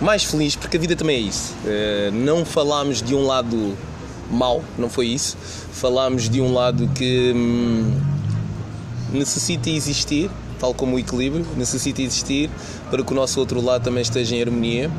mais 0.01 0.25
feliz, 0.25 0.57
porque 0.57 0.77
a 0.77 0.81
vida 0.81 0.97
também 0.97 1.17
é 1.17 1.21
isso. 1.21 1.55
Eh, 1.65 2.11
não 2.13 2.45
falámos 2.45 3.01
de 3.01 3.15
um 3.15 3.25
lado 3.25 3.77
mau, 4.31 4.65
não 4.77 4.89
foi 4.91 5.07
isso. 5.07 5.37
Falámos 5.73 6.29
de 6.29 6.41
um 6.41 6.53
lado 6.53 6.89
que 6.89 7.33
hum, 7.35 8.01
necessita 9.13 9.71
existir, 9.71 10.29
tal 10.59 10.75
como 10.75 10.97
o 10.97 10.99
equilíbrio, 10.99 11.47
necessita 11.57 12.03
existir 12.03 12.51
para 12.91 13.03
que 13.05 13.13
o 13.13 13.15
nosso 13.15 13.39
outro 13.39 13.61
lado 13.61 13.85
também 13.85 14.03
esteja 14.03 14.35
em 14.35 14.43
harmonia. 14.43 14.91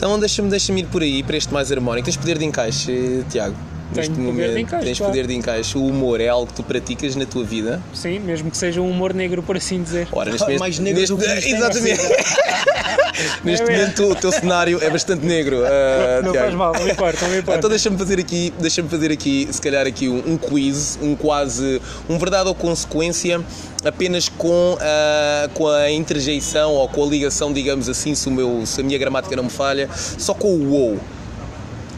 Então 0.00 0.18
deixa-me 0.18 0.48
deixa 0.48 0.72
ir 0.72 0.86
por 0.86 1.02
aí, 1.02 1.22
para 1.22 1.36
este 1.36 1.52
mais 1.52 1.70
harmónico. 1.70 2.06
Tens 2.06 2.16
poder 2.16 2.38
de 2.38 2.46
encaixe, 2.46 3.22
Tiago? 3.28 3.54
Tenho 3.94 4.14
poder 4.14 4.54
de 4.54 4.60
encaixe, 4.60 4.84
Tens 4.86 4.98
claro. 4.98 5.12
poder 5.12 5.26
de 5.26 5.34
encaixe. 5.34 5.78
O 5.78 5.86
humor 5.86 6.20
é 6.20 6.28
algo 6.28 6.46
que 6.46 6.54
tu 6.54 6.62
praticas 6.62 7.16
na 7.16 7.26
tua 7.26 7.44
vida. 7.44 7.82
Sim, 7.94 8.18
mesmo 8.20 8.50
que 8.50 8.56
seja 8.56 8.80
um 8.80 8.88
humor 8.90 9.12
negro, 9.12 9.42
por 9.42 9.56
assim 9.56 9.82
dizer. 9.82 10.06
Ora, 10.12 10.30
neste 10.30 10.46
Mais 10.58 10.78
momento- 10.78 10.96
negro 10.98 11.16
do 11.16 11.22
que 11.22 11.28
neste- 11.28 11.50
isto, 11.50 11.54
é 11.54 11.58
Exatamente. 11.58 12.02
neste 13.44 13.66
É 13.70 13.70
momento 13.78 14.04
o 14.10 14.14
teu 14.14 14.32
cenário 14.32 14.78
é 14.82 14.90
bastante 14.90 15.24
negro. 15.26 15.62
ah, 15.64 16.20
Não 16.22 16.32
Tiago. 16.32 16.46
faz 16.46 16.54
mal, 16.58 16.72
não 16.74 16.84
me 16.84 16.92
importa, 16.92 17.18
não 17.22 17.30
me 17.32 17.38
importa. 17.38 17.58
Então 17.58 17.70
deixa-me 17.70 17.98
fazer 17.98 18.18
aqui, 18.20 18.52
deixa-me 18.60 18.88
fazer 18.88 19.10
aqui, 19.12 19.48
se 19.50 19.60
calhar 19.60 19.86
aqui 19.86 20.08
um, 20.08 20.32
um 20.32 20.36
quiz, 20.38 20.98
um 21.02 21.14
quase, 21.16 21.80
um 22.08 22.18
verdade 22.18 22.48
ou 22.48 22.54
consequência, 22.54 23.40
apenas 23.84 24.28
com 24.28 24.76
a, 24.80 25.48
com 25.54 25.68
a 25.68 25.90
interjeição 25.90 26.72
ou 26.72 26.88
com 26.88 27.02
a 27.04 27.06
ligação, 27.06 27.52
digamos 27.52 27.88
assim, 27.88 28.14
se, 28.14 28.28
o 28.28 28.32
meu, 28.32 28.62
se 28.64 28.80
a 28.80 28.84
minha 28.84 28.98
gramática 28.98 29.34
não 29.36 29.44
me 29.44 29.50
falha, 29.50 29.88
só 30.18 30.32
com 30.34 30.48
o 30.54 30.70
ou. 30.72 30.98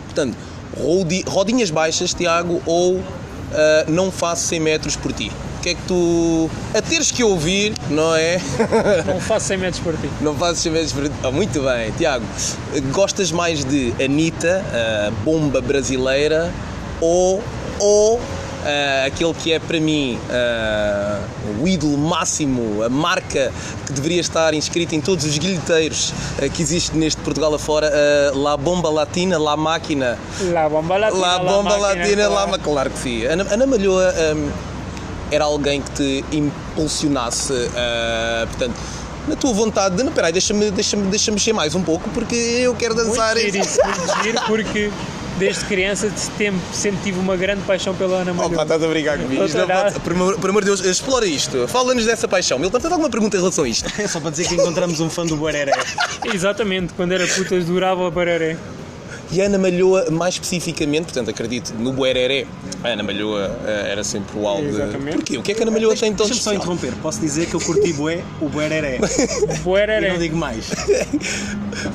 Portanto, 0.07 0.37
rodinhas 1.26 1.70
baixas, 1.70 2.14
Tiago, 2.14 2.62
ou 2.66 3.02
ah, 3.52 3.85
não 3.88 4.11
faço 4.11 4.46
100 4.48 4.61
metros 4.61 4.96
por 4.96 5.12
ti. 5.12 5.30
O 5.58 5.62
que 5.62 5.70
é 5.70 5.74
que 5.74 5.82
tu. 5.82 6.50
A 6.74 6.82
teres 6.82 7.12
que 7.12 7.22
ouvir, 7.22 7.74
não 7.88 8.16
é? 8.16 8.40
Não 9.06 9.20
faço 9.20 9.46
100 9.46 9.58
metros 9.58 9.80
por 9.80 9.94
ti. 9.96 10.11
Não 10.20 10.35
fazes 10.35 10.61
100 10.61 10.72
metros 10.72 10.92
por 10.92 11.04
ti. 11.04 11.12
Ah, 11.22 11.30
muito 11.30 11.62
bem, 11.62 11.92
Tiago. 11.92 12.24
Gostas 12.90 13.30
mais 13.30 13.64
de 13.64 13.94
Anitta, 14.02 14.64
a 14.72 15.11
bomba 15.24 15.61
brasileira, 15.61 16.52
ou, 17.00 17.40
ou 17.78 18.20
ah, 18.64 19.07
aquele 19.07 19.35
que 19.35 19.53
é 19.53 19.59
para 19.59 19.81
mim 19.81 20.18
ah, 20.31 21.20
o 21.61 21.66
ídolo 21.66 21.96
máximo, 21.98 22.83
a 22.83 22.88
marca 22.88 23.53
que 23.87 23.92
deveria 23.92 24.20
estar 24.20 24.55
inscrita 24.55 24.94
em 24.94 25.01
todos 25.01 25.25
os 25.25 25.38
guilhoteiros 25.38 26.12
ah, 26.38 26.48
que 26.48 26.62
existe 26.62 26.96
neste 26.96 27.20
Portugal 27.22 27.55
afora, 27.55 27.90
ah, 27.92 28.37
La 28.37 28.57
Bomba 28.57 28.90
Latina, 28.90 29.38
La 29.38 29.57
Máquina. 29.57 30.18
La 30.53 30.68
bomba 30.68 30.98
latina. 30.98 31.20
La 31.20 31.38
Bomba 31.38 31.79
máquina, 31.79 31.88
Latina, 31.88 32.27
claro. 32.29 32.51
La 32.51 32.59
Claro 32.59 32.90
que 32.90 32.98
sim. 32.98 33.27
Ana, 33.27 33.44
Ana 33.51 33.66
Malhoa 33.66 34.14
hum, 34.35 34.51
era 35.31 35.44
alguém 35.44 35.83
que 35.83 35.90
te 35.90 36.25
impulsionasse, 36.37 37.70
portanto, 38.48 38.75
na 39.27 39.37
tua 39.37 39.53
vontade 39.53 39.96
de. 39.96 40.03
Não, 40.03 40.12
peraí, 40.12 40.33
deixa-me 40.33 40.70
deixa 40.70 40.96
deixa 40.96 41.31
mexer 41.31 41.53
mais 41.53 41.75
um 41.75 41.83
pouco 41.83 42.09
porque 42.11 42.35
eu 42.35 42.75
quero 42.75 42.94
dançar. 42.94 43.35
Muito 43.35 43.53
giro 43.53 43.64
isso, 43.64 43.79
muito 43.85 44.22
giro, 44.22 44.40
porque 44.46 44.90
desde 45.42 45.64
criança 45.64 46.09
sempre, 46.16 46.61
sempre 46.72 47.00
tive 47.02 47.18
uma 47.18 47.37
grande 47.37 47.62
paixão 47.62 47.92
pela 47.96 48.18
Ana 48.18 48.31
Opa, 48.31 48.42
Malhoa. 48.42 48.62
estás 48.62 48.83
a 48.83 48.87
brincar 48.87 49.18
comigo. 49.18 49.44
Isto 49.44 49.59
não 49.59 50.37
Por 50.38 50.50
amor 50.50 50.62
de 50.62 50.66
Deus, 50.66 50.81
explora 50.85 51.26
isto. 51.26 51.66
Fala-nos 51.66 52.07
dessa 52.07 52.28
paixão. 52.28 52.61
Milton, 52.61 52.78
tens 52.78 52.92
alguma 52.92 53.11
pergunta 53.11 53.37
em 53.37 53.40
relação 53.40 53.64
a 53.64 53.68
isto? 53.68 53.90
É 54.00 54.07
só 54.07 54.20
para 54.20 54.31
dizer 54.31 54.46
que 54.46 54.55
encontramos 54.55 55.00
um 55.00 55.11
fã 55.11 55.26
do 55.26 55.37
Buereré. 55.37 55.72
Exatamente, 56.33 56.94
quando 56.94 57.12
era 57.12 57.26
puta 57.26 57.57
adorava 57.57 58.07
a 58.07 58.11
bararé. 58.11 58.57
E 59.33 59.40
a 59.40 59.47
Ana 59.47 59.57
Malhoa, 59.59 60.11
mais 60.11 60.35
especificamente, 60.35 61.05
portanto, 61.05 61.31
acredito, 61.31 61.73
no 61.79 61.92
Buereré, 61.92 62.47
a 62.85 62.88
Ana 62.88 63.03
Malhoa 63.03 63.51
ah, 63.64 63.71
era 63.88 64.05
sempre 64.05 64.38
o 64.38 64.47
algo. 64.47 64.62
de- 64.62 64.68
Exatamente. 64.68 65.16
Porquê? 65.16 65.38
O 65.38 65.42
que 65.42 65.53
é 65.53 65.55
que 65.55 65.61
a 65.61 65.64
Ana 65.64 65.71
Malhoa 65.73 65.97
tem 65.97 66.12
tão 66.12 66.27
Deixa-me 66.27 66.40
só 66.45 66.53
interromper. 66.53 66.92
Posso 67.03 67.18
dizer 67.21 67.47
que 67.47 67.55
eu 67.55 67.61
curti 67.61 67.92
bué 67.95 68.23
o 68.40 68.49
Buereré. 68.49 68.99
E 69.42 69.47
não 69.47 69.57
Bueraré. 69.62 70.18
digo 70.18 70.37
mais. 70.37 70.66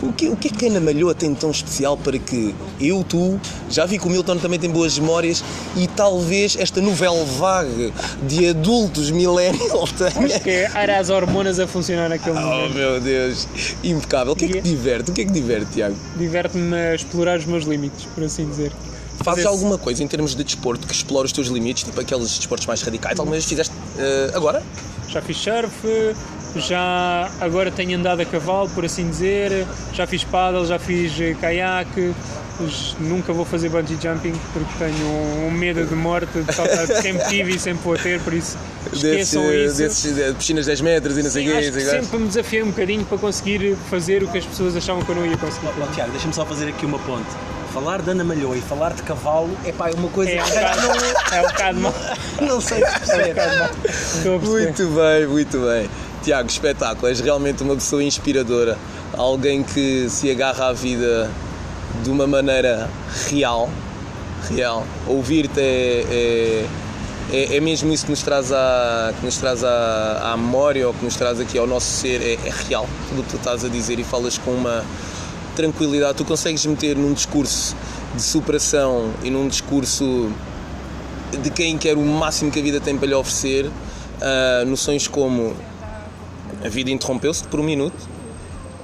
O 0.01 0.11
que, 0.11 0.27
o 0.27 0.35
que 0.35 0.47
é 0.47 0.51
que 0.51 0.65
a 0.65 0.69
Ana 0.69 0.79
Malhoa 0.79 1.13
tem 1.13 1.33
tão 1.35 1.51
especial 1.51 1.95
para 1.95 2.17
que 2.17 2.53
eu, 2.81 3.03
tu, 3.07 3.39
já 3.69 3.85
vi 3.85 3.99
que 3.99 4.07
o 4.07 4.09
Milton 4.09 4.37
também 4.37 4.59
tem 4.59 4.69
boas 4.69 4.97
memórias 4.97 5.43
e 5.75 5.87
talvez 5.87 6.57
esta 6.59 6.81
novela 6.81 7.23
vague 7.23 7.93
de 8.23 8.47
adultos 8.49 9.11
millennial 9.11 9.87
tenha. 9.97 10.39
Que 10.39 10.67
era 10.75 10.97
as 10.99 11.09
hormonas 11.09 11.59
a 11.59 11.67
funcionar 11.67 12.09
naquele 12.09 12.37
Oh 12.37 12.41
momento. 12.41 12.73
meu 12.73 12.99
Deus, 12.99 13.47
impecável. 13.83 14.33
O 14.33 14.35
que 14.35 14.45
é 14.45 14.47
que 14.47 14.61
te 14.61 14.69
diverte? 14.69 15.11
O 15.11 15.13
que 15.13 15.21
é 15.21 15.25
que 15.25 15.31
te 15.31 15.39
diverte, 15.39 15.67
Tiago? 15.73 15.95
Diverte-me 16.17 16.75
a 16.75 16.95
explorar 16.95 17.26
os 17.35 17.45
meus 17.45 17.65
limites, 17.65 18.05
por 18.15 18.23
assim 18.23 18.47
dizer. 18.47 18.71
Fazes 19.23 19.43
Fazer- 19.43 19.47
alguma 19.47 19.77
coisa 19.77 20.03
em 20.03 20.07
termos 20.07 20.35
de 20.35 20.43
desporto 20.43 20.87
que 20.87 20.93
explora 20.93 21.25
os 21.25 21.31
teus 21.33 21.47
limites, 21.47 21.83
tipo 21.83 21.99
aqueles 21.99 22.37
desportos 22.37 22.67
mais 22.67 22.81
radicais? 22.83 23.19
Alguma 23.19 23.33
vez 23.33 23.45
fizeste 23.45 23.73
eh, 23.97 24.31
agora? 24.35 24.61
Já 25.09 25.21
fiz 25.21 25.37
surf, 25.37 26.15
já 26.55 27.29
agora 27.41 27.71
tenho 27.71 27.97
andado 27.97 28.21
a 28.21 28.25
cavalo, 28.25 28.69
por 28.69 28.85
assim 28.85 29.09
dizer, 29.09 29.65
já 29.93 30.05
fiz 30.05 30.23
paddle, 30.23 30.65
já 30.65 30.77
fiz 30.77 31.19
eh, 31.19 31.35
caiaque, 31.39 32.13
mas 32.59 32.95
nunca 32.99 33.31
vou 33.33 33.45
fazer 33.45 33.69
bungee 33.69 33.97
jumping 34.01 34.33
porque 34.53 34.71
tenho 34.77 35.07
um 35.47 35.51
medo 35.51 35.85
de 35.85 35.95
morte, 35.95 36.39
de 36.41 36.53
saltar, 36.53 36.87
sempre 36.87 37.25
tive 37.27 37.55
e 37.55 37.59
sempre 37.59 37.83
vou 37.83 37.97
ter, 37.97 38.19
por 38.21 38.33
isso 38.33 38.57
esqueçam 38.91 39.43
Desse- 39.43 39.65
isso. 39.65 39.77
desses, 39.77 40.15
de 40.15 40.33
piscinas 40.33 40.65
de 40.65 40.71
10 40.71 40.81
metros 40.81 41.17
e 41.17 41.23
não 41.23 41.29
sei 41.29 41.47
o 41.47 41.51
quê. 41.51 41.57
acho 41.57 41.71
que 41.71 41.79
sei 41.81 41.85
lá. 41.97 42.03
sempre 42.03 42.17
me 42.19 42.27
desafiei 42.27 42.63
um 42.63 42.67
bocadinho 42.67 43.05
para 43.05 43.17
conseguir 43.17 43.75
fazer 43.89 44.23
o 44.23 44.27
que 44.27 44.37
as 44.37 44.45
pessoas 44.45 44.75
achavam 44.75 45.03
que 45.03 45.09
eu 45.11 45.15
não 45.15 45.25
ia 45.25 45.37
conseguir. 45.37 45.67
Ó, 45.81 45.85
Tiago, 45.93 46.11
deixa-me 46.11 46.33
só 46.33 46.45
fazer 46.45 46.69
aqui 46.69 46.85
uma 46.85 46.99
ponte. 46.99 47.27
Falar 47.73 48.01
de 48.01 48.09
Ana 48.09 48.23
Malhoa 48.23 48.57
e 48.57 48.61
falar 48.61 48.93
de 48.93 49.03
cavalo 49.03 49.49
é 49.65 49.71
pá, 49.71 49.89
é 49.89 49.93
uma 49.93 50.07
coisa 50.09 50.31
É 50.31 50.41
um 50.41 50.45
bocado, 50.47 51.35
é 51.35 51.39
um 51.41 51.47
bocado 51.47 51.79
mal. 51.79 51.93
não, 52.41 52.47
não 52.47 52.61
sei 52.61 52.77
se 52.79 52.83
É 52.83 52.87
um 52.87 52.99
percebe. 52.99 53.33
bocado 53.33 53.57
mal. 53.59 53.69
Estou 53.85 54.35
a 54.35 54.39
perceber. 54.39 54.63
Muito 54.63 54.87
bem, 54.95 55.27
muito 55.27 55.59
bem. 55.59 55.89
Tiago, 56.23 56.49
espetáculo, 56.49 57.07
és 57.07 57.19
realmente 57.19 57.61
uma 57.61 57.75
pessoa 57.75 58.03
inspiradora, 58.03 58.77
alguém 59.15 59.61
que 59.63 60.09
se 60.09 60.31
agarra 60.31 60.67
à 60.69 60.73
vida 60.73 61.29
de 62.03 62.09
uma 62.09 62.27
maneira 62.27 62.89
real, 63.29 63.69
real. 64.49 64.85
Ouvir-te 65.07 65.59
é, 65.59 66.05
é, 66.09 66.65
é, 67.31 67.57
é 67.57 67.59
mesmo 67.59 67.91
isso 67.91 68.05
que 68.05 68.11
nos 68.11 68.21
traz, 68.21 68.51
à, 68.51 69.13
que 69.19 69.25
nos 69.25 69.37
traz 69.37 69.63
à 69.63 70.35
memória 70.37 70.87
ou 70.87 70.93
que 70.93 71.03
nos 71.03 71.15
traz 71.15 71.39
aqui 71.39 71.57
ao 71.57 71.67
nosso 71.67 71.87
ser, 71.87 72.21
é, 72.21 72.33
é 72.33 72.53
real. 72.67 72.87
Tudo 73.09 73.21
o 73.21 73.23
que 73.23 73.29
tu 73.31 73.37
estás 73.37 73.65
a 73.65 73.67
dizer 73.67 73.99
e 73.99 74.03
falas 74.03 74.37
com 74.37 74.51
uma 74.51 74.83
tranquilidade, 75.55 76.15
tu 76.15 76.25
consegues 76.25 76.65
meter 76.65 76.95
num 76.95 77.13
discurso 77.13 77.75
de 78.13 78.21
superação 78.21 79.11
e 79.23 79.29
num 79.29 79.47
discurso 79.47 80.31
de 81.41 81.49
quem 81.49 81.77
quer 81.77 81.97
o 81.97 82.01
máximo 82.01 82.51
que 82.51 82.59
a 82.59 82.61
vida 82.61 82.79
tem 82.79 82.95
para 82.95 83.07
lhe 83.07 83.13
oferecer, 83.13 83.69
ah, 84.21 84.63
noções 84.65 85.07
como 85.07 85.55
a 86.63 86.69
vida 86.69 86.89
interrompeu-se 86.91 87.43
por 87.43 87.59
um 87.59 87.63
minuto, 87.63 88.07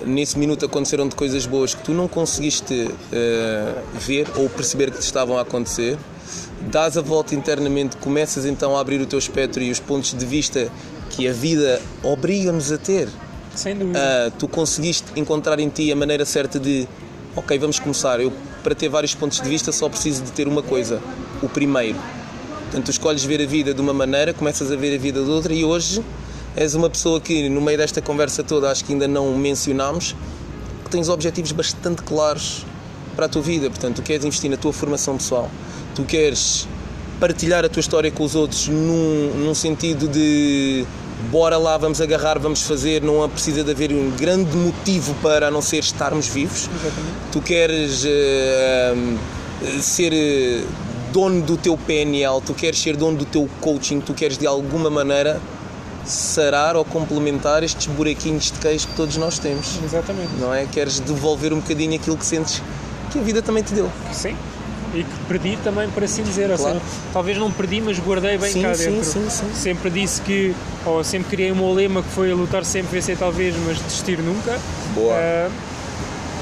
nesse 0.06 0.38
minuto 0.38 0.66
aconteceram-te 0.66 1.16
coisas 1.16 1.46
boas 1.46 1.74
que 1.74 1.84
tu 1.84 1.94
não 1.94 2.08
conseguiste 2.08 2.90
ah, 3.12 3.82
ver 4.00 4.28
ou 4.36 4.50
perceber 4.50 4.92
que 4.92 4.98
te 5.00 5.04
estavam 5.04 5.38
a 5.38 5.42
acontecer, 5.42 5.98
dás 6.62 6.98
a 6.98 7.02
volta 7.02 7.36
internamente, 7.36 7.98
começas 7.98 8.46
então 8.46 8.76
a 8.76 8.80
abrir 8.80 9.02
o 9.02 9.06
teu 9.06 9.20
espectro 9.20 9.62
e 9.62 9.72
os 9.72 9.80
pontos 9.80 10.14
de 10.14 10.26
vista 10.26 10.70
que 11.10 11.28
a 11.28 11.34
vida 11.34 11.82
obriga-nos 12.02 12.72
a 12.72 12.78
ter. 12.78 13.08
Sem 13.56 13.76
dúvida. 13.76 14.00
Ah, 14.00 14.32
tu 14.38 14.48
conseguiste 14.48 15.06
encontrar 15.16 15.60
em 15.60 15.70
ti 15.70 15.92
a 15.92 15.96
maneira 15.96 16.26
certa 16.26 16.60
de 16.60 16.88
ok, 17.36 17.58
vamos 17.58 17.80
começar. 17.80 18.20
Eu 18.20 18.32
para 18.64 18.74
ter 18.74 18.90
vários 18.90 19.14
pontos 19.14 19.40
de 19.42 19.50
vista 19.50 19.72
só 19.72 19.90
preciso 19.90 20.24
de 20.24 20.32
ter 20.32 20.48
uma 20.48 20.64
coisa: 20.64 21.02
o 21.42 21.50
primeiro. 21.50 22.00
Portanto, 22.64 22.86
tu 22.86 22.92
escolhes 22.92 23.24
ver 23.24 23.42
a 23.42 23.46
vida 23.46 23.74
de 23.74 23.82
uma 23.82 23.94
maneira, 23.94 24.34
começas 24.34 24.72
a 24.72 24.76
ver 24.76 24.96
a 24.96 24.98
vida 24.98 25.22
de 25.24 25.30
outra, 25.30 25.54
e 25.54 25.64
hoje 25.64 26.04
és 26.56 26.76
uma 26.76 26.90
pessoa 26.90 27.20
que, 27.20 27.50
no 27.50 27.62
meio 27.62 27.78
desta 27.78 28.02
conversa 28.02 28.44
toda, 28.44 28.70
acho 28.70 28.86
que 28.86 28.94
ainda 28.94 29.08
não 29.08 29.36
mencionámos, 29.38 30.16
que 30.84 30.90
tens 30.90 31.10
objetivos 31.10 31.52
bastante 31.52 32.04
claros 32.04 32.66
para 33.16 33.26
a 33.26 33.30
tua 33.30 33.42
vida. 33.42 33.70
Portanto, 33.70 33.98
tu 33.98 34.02
queres 34.02 34.26
investir 34.26 34.50
na 34.50 34.58
tua 34.58 34.74
formação 34.74 35.18
pessoal, 35.18 35.50
tu 35.96 36.04
queres 36.04 36.68
partilhar 37.20 37.64
a 37.64 37.70
tua 37.70 37.80
história 37.80 38.12
com 38.12 38.24
os 38.24 38.36
outros 38.36 38.68
num, 38.68 39.46
num 39.46 39.56
sentido 39.56 40.08
de 40.08 40.86
bora 41.32 41.58
lá, 41.58 41.78
vamos 41.78 42.02
agarrar, 42.02 42.38
vamos 42.38 42.64
fazer, 42.64 43.02
não 43.02 43.28
precisa 43.30 43.64
de 43.64 43.72
haver 43.72 43.92
um 43.92 44.12
grande 44.12 44.56
motivo 44.56 45.16
para 45.22 45.48
a 45.48 45.52
não 45.52 45.62
ser 45.62 45.80
estarmos 45.80 46.28
vivos. 46.28 46.70
Exatamente. 46.70 47.32
Tu 47.32 47.42
queres 47.42 48.04
uh, 48.04 49.82
ser 49.82 50.12
eh, 50.14 50.64
dono 51.12 51.42
do 51.42 51.56
teu 51.56 51.78
PNL, 51.78 52.42
tu 52.46 52.54
queres 52.54 52.80
ser 52.80 52.98
dono 52.98 53.18
do 53.18 53.26
teu 53.26 53.50
coaching, 53.62 54.02
tu 54.02 54.14
queres 54.14 54.38
de 54.38 54.46
alguma 54.46 54.90
maneira 54.90 55.40
sarar 56.06 56.76
ou 56.76 56.84
complementar 56.84 57.64
estes 57.64 57.88
buraquinhos 57.88 58.52
de 58.52 58.60
queijo 58.60 58.88
que 58.88 58.96
todos 58.96 59.18
nós 59.18 59.40
temos. 59.40 59.80
Exatamente. 59.84 60.30
Não 60.40 60.54
é? 60.54 60.66
Queres 60.66 61.00
devolver 61.00 61.54
um 61.54 61.58
bocadinho 61.60 61.96
aquilo 61.96 62.18
que 62.18 62.26
sentes 62.26 62.62
que 63.12 63.20
a 63.20 63.22
vida 63.22 63.42
também 63.42 63.64
te 63.64 63.74
deu. 63.74 63.90
Sim. 64.12 64.36
E 64.94 65.04
que 65.04 65.10
perdi 65.28 65.58
também, 65.64 65.90
por 65.90 66.04
assim 66.04 66.22
dizer. 66.22 66.56
Claro. 66.56 66.76
seja, 66.76 66.82
talvez 67.12 67.38
não 67.38 67.52
perdi, 67.52 67.82
mas 67.82 67.98
guardei 67.98 68.38
bem 68.38 68.52
Sim, 68.52 68.62
cá 68.62 68.76
sim, 68.76 68.92
dentro. 68.92 69.06
sim, 69.06 69.28
sim. 69.30 69.50
Sempre 69.56 69.90
disse 69.90 70.22
que, 70.22 70.54
ou 70.86 71.04
sempre 71.04 71.30
criei 71.32 71.52
o 71.52 71.56
meu 71.56 71.74
lema 71.74 72.04
que 72.04 72.10
foi 72.10 72.32
lutar 72.34 72.64
sempre, 72.64 72.92
vencer 73.00 73.18
talvez, 73.18 73.56
mas 73.66 73.80
desistir 73.80 74.20
nunca. 74.20 74.60
Boa. 74.94 75.16
Ah, 75.16 75.50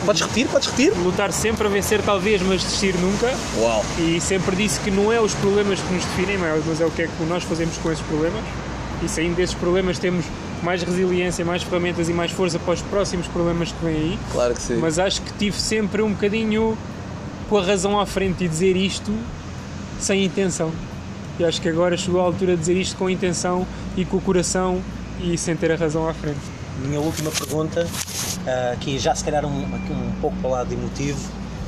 Podes 0.05 0.21
repetir? 0.23 0.47
Podes 0.47 0.67
repetir? 0.67 0.93
lutar 0.97 1.31
sempre 1.31 1.67
a 1.67 1.69
vencer 1.69 2.01
talvez, 2.01 2.41
mas 2.41 2.61
desistir 2.63 2.95
nunca. 2.95 3.31
Uau! 3.57 3.85
E 3.99 4.19
sempre 4.19 4.55
disse 4.55 4.79
que 4.79 4.89
não 4.89 5.13
é 5.13 5.21
os 5.21 5.33
problemas 5.35 5.79
que 5.79 5.93
nos 5.93 6.03
definem, 6.03 6.37
mas 6.39 6.81
é 6.81 6.85
o 6.85 6.89
que 6.91 7.03
é 7.03 7.07
que 7.07 7.23
nós 7.25 7.43
fazemos 7.43 7.77
com 7.77 7.91
esses 7.91 8.03
problemas. 8.05 8.41
E 9.03 9.09
saindo 9.09 9.35
desses 9.35 9.55
problemas 9.55 9.97
temos 9.97 10.25
mais 10.61 10.83
resiliência, 10.83 11.43
mais 11.43 11.63
ferramentas 11.63 12.07
e 12.07 12.13
mais 12.13 12.31
força 12.31 12.59
para 12.59 12.73
os 12.73 12.81
próximos 12.81 13.27
problemas 13.27 13.71
que 13.71 13.83
vêm 13.83 13.95
aí. 13.95 14.19
Claro 14.31 14.53
que 14.53 14.61
sim. 14.61 14.75
Mas 14.75 14.99
acho 14.99 15.21
que 15.21 15.33
tive 15.33 15.59
sempre 15.59 16.01
um 16.01 16.11
bocadinho 16.11 16.77
com 17.49 17.57
a 17.57 17.63
razão 17.63 17.99
à 17.99 18.05
frente 18.05 18.43
e 18.43 18.47
dizer 18.47 18.75
isto 18.75 19.11
sem 19.99 20.23
intenção. 20.25 20.71
E 21.39 21.43
acho 21.43 21.61
que 21.61 21.69
agora 21.69 21.97
chegou 21.97 22.21
a 22.21 22.25
altura 22.25 22.53
de 22.53 22.59
dizer 22.59 22.77
isto 22.77 22.95
com 22.97 23.09
intenção 23.09 23.65
e 23.97 24.05
com 24.05 24.17
o 24.17 24.21
coração 24.21 24.81
e 25.19 25.37
sem 25.37 25.55
ter 25.55 25.71
a 25.71 25.75
razão 25.75 26.07
à 26.07 26.13
frente. 26.13 26.39
Minha 26.85 26.99
última 26.99 27.31
pergunta, 27.31 27.87
ah, 28.47 28.71
aqui 28.73 28.97
já 28.97 29.13
se 29.15 29.23
calhar 29.23 29.45
um, 29.45 29.63
aqui 29.75 29.91
um 29.91 30.11
pouco 30.21 30.37
para 30.37 30.47
o 30.47 30.51
lado 30.51 30.73
emotivo. 30.73 31.19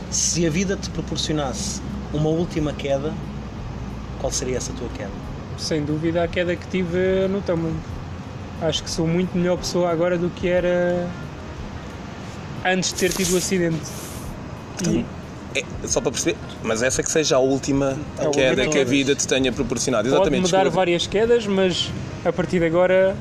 Se 0.09 0.45
a 0.45 0.49
vida 0.49 0.75
te 0.75 0.89
proporcionasse 0.89 1.81
uma 2.13 2.29
última 2.29 2.73
queda, 2.73 3.13
qual 4.19 4.31
seria 4.31 4.57
essa 4.57 4.71
tua 4.73 4.87
queda? 4.89 5.32
Sem 5.57 5.83
dúvida 5.83 6.23
a 6.23 6.27
queda 6.27 6.55
que 6.55 6.67
tive 6.67 7.27
no 7.29 7.41
Tumbling. 7.41 7.79
Acho 8.61 8.83
que 8.83 8.89
sou 8.89 9.07
muito 9.07 9.37
melhor 9.37 9.57
pessoa 9.57 9.91
agora 9.91 10.17
do 10.17 10.29
que 10.29 10.47
era 10.47 11.07
antes 12.65 12.93
de 12.93 12.95
ter 12.99 13.11
tido 13.11 13.33
o 13.33 13.37
acidente. 13.37 13.81
E, 14.87 15.05
É, 15.55 15.63
só 15.87 16.01
para 16.01 16.11
perceber, 16.11 16.35
mas 16.63 16.81
essa 16.81 17.03
que 17.03 17.11
seja 17.11 17.35
a 17.35 17.39
última 17.39 17.95
A 18.17 18.27
queda 18.29 18.67
que 18.67 18.79
a 18.79 18.83
vida 18.83 19.13
te 19.15 19.27
tenha 19.27 19.51
proporcionado. 19.51 20.07
Exatamente. 20.07 20.31
me 20.31 20.49
dar 20.49 20.57
desculpa. 20.63 20.69
várias 20.75 21.05
quedas, 21.05 21.45
mas 21.45 21.91
a 22.25 22.31
partir 22.33 22.59
de 22.59 22.65
agora 22.65 23.15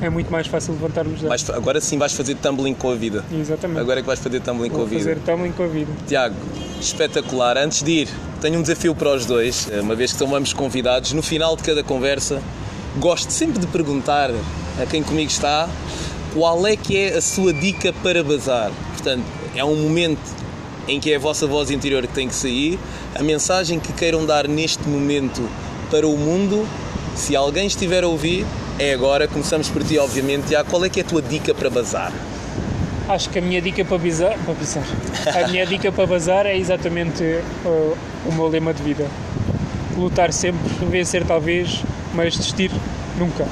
é 0.00 0.10
muito 0.10 0.30
mais 0.30 0.46
fácil 0.46 0.74
levantarmos 0.74 1.22
da. 1.22 1.28
Vais- 1.28 1.48
agora 1.50 1.80
sim 1.80 1.98
vais 1.98 2.12
fazer 2.12 2.34
tumbling 2.36 2.74
com 2.74 2.90
a 2.90 2.94
vida. 2.94 3.24
Exatamente. 3.32 3.80
Agora 3.80 4.00
é 4.00 4.02
que 4.02 4.06
vais 4.06 4.18
fazer 4.20 4.40
tumbling 4.40 4.68
com 4.68 4.76
a 4.76 4.78
Vou 4.80 4.86
vida. 4.88 5.00
fazer 5.00 5.18
tumbling 5.20 5.52
com 5.52 5.62
a 5.64 5.66
vida. 5.68 5.90
Tiago, 6.06 6.34
espetacular. 6.80 7.56
Antes 7.58 7.82
de 7.82 7.90
ir, 7.90 8.08
tenho 8.40 8.58
um 8.58 8.62
desafio 8.62 8.94
para 8.94 9.14
os 9.14 9.26
dois, 9.26 9.68
uma 9.80 9.94
vez 9.94 10.12
que 10.12 10.18
são 10.18 10.34
ambos 10.34 10.52
convidados. 10.52 11.12
No 11.12 11.22
final 11.22 11.56
de 11.56 11.62
cada 11.62 11.82
conversa, 11.82 12.40
gosto 12.98 13.30
sempre 13.30 13.58
de 13.58 13.66
perguntar 13.66 14.30
a 14.80 14.86
quem 14.86 15.02
comigo 15.02 15.30
está 15.30 15.68
qual 16.34 16.66
é 16.66 16.76
que 16.76 16.96
é 16.98 17.16
a 17.16 17.22
sua 17.22 17.52
dica 17.52 17.92
para 18.02 18.22
bazar. 18.22 18.70
Portanto, 18.92 19.24
é 19.54 19.64
um 19.64 19.74
momento 19.76 20.20
em 20.86 21.00
que 21.00 21.10
é 21.12 21.16
a 21.16 21.18
vossa 21.18 21.46
voz 21.46 21.70
interior 21.70 22.06
que 22.06 22.12
tem 22.12 22.28
que 22.28 22.34
sair, 22.34 22.78
a 23.14 23.22
mensagem 23.22 23.80
que 23.80 23.92
queiram 23.92 24.24
dar 24.26 24.46
neste 24.46 24.86
momento 24.86 25.48
para 25.90 26.06
o 26.06 26.16
mundo. 26.16 26.66
Se 27.14 27.34
alguém 27.34 27.66
estiver 27.66 28.04
a 28.04 28.08
ouvir, 28.08 28.44
é 28.78 28.92
agora. 28.92 29.26
Começamos 29.28 29.68
por 29.68 29.82
ti, 29.82 29.98
obviamente. 29.98 30.48
Tiago, 30.48 30.68
qual 30.70 30.84
é 30.84 30.88
que 30.88 31.00
é 31.00 31.02
a 31.02 31.06
tua 31.06 31.22
dica 31.22 31.54
para 31.54 31.70
bazar? 31.70 32.12
Acho 33.08 33.30
que 33.30 33.38
a 33.38 33.42
minha 33.42 33.62
dica 33.62 33.84
para 33.84 33.98
bizar, 33.98 34.36
para 34.44 34.54
bizar. 34.54 34.84
A 35.34 35.48
minha 35.48 35.64
dica 35.66 35.92
para 35.92 36.06
bazar 36.06 36.46
é 36.46 36.56
exatamente 36.56 37.22
uh, 37.64 37.96
o 38.26 38.32
meu 38.32 38.48
lema 38.48 38.74
de 38.74 38.82
vida. 38.82 39.06
Lutar 39.96 40.32
sempre, 40.32 40.60
vencer 40.90 41.24
talvez, 41.24 41.82
mas 42.14 42.36
desistir 42.36 42.70
nunca. 43.16 43.46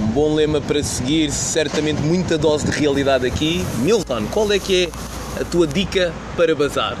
Um 0.00 0.06
bom 0.08 0.34
lema 0.34 0.60
para 0.60 0.82
seguir, 0.82 1.30
certamente 1.30 2.00
muita 2.02 2.36
dose 2.36 2.66
de 2.66 2.72
realidade 2.72 3.26
aqui. 3.26 3.64
Milton, 3.78 4.26
qual 4.30 4.52
é 4.52 4.58
que 4.58 4.90
é 5.36 5.40
a 5.40 5.44
tua 5.44 5.66
dica 5.66 6.12
para 6.36 6.54
bazar? 6.54 6.96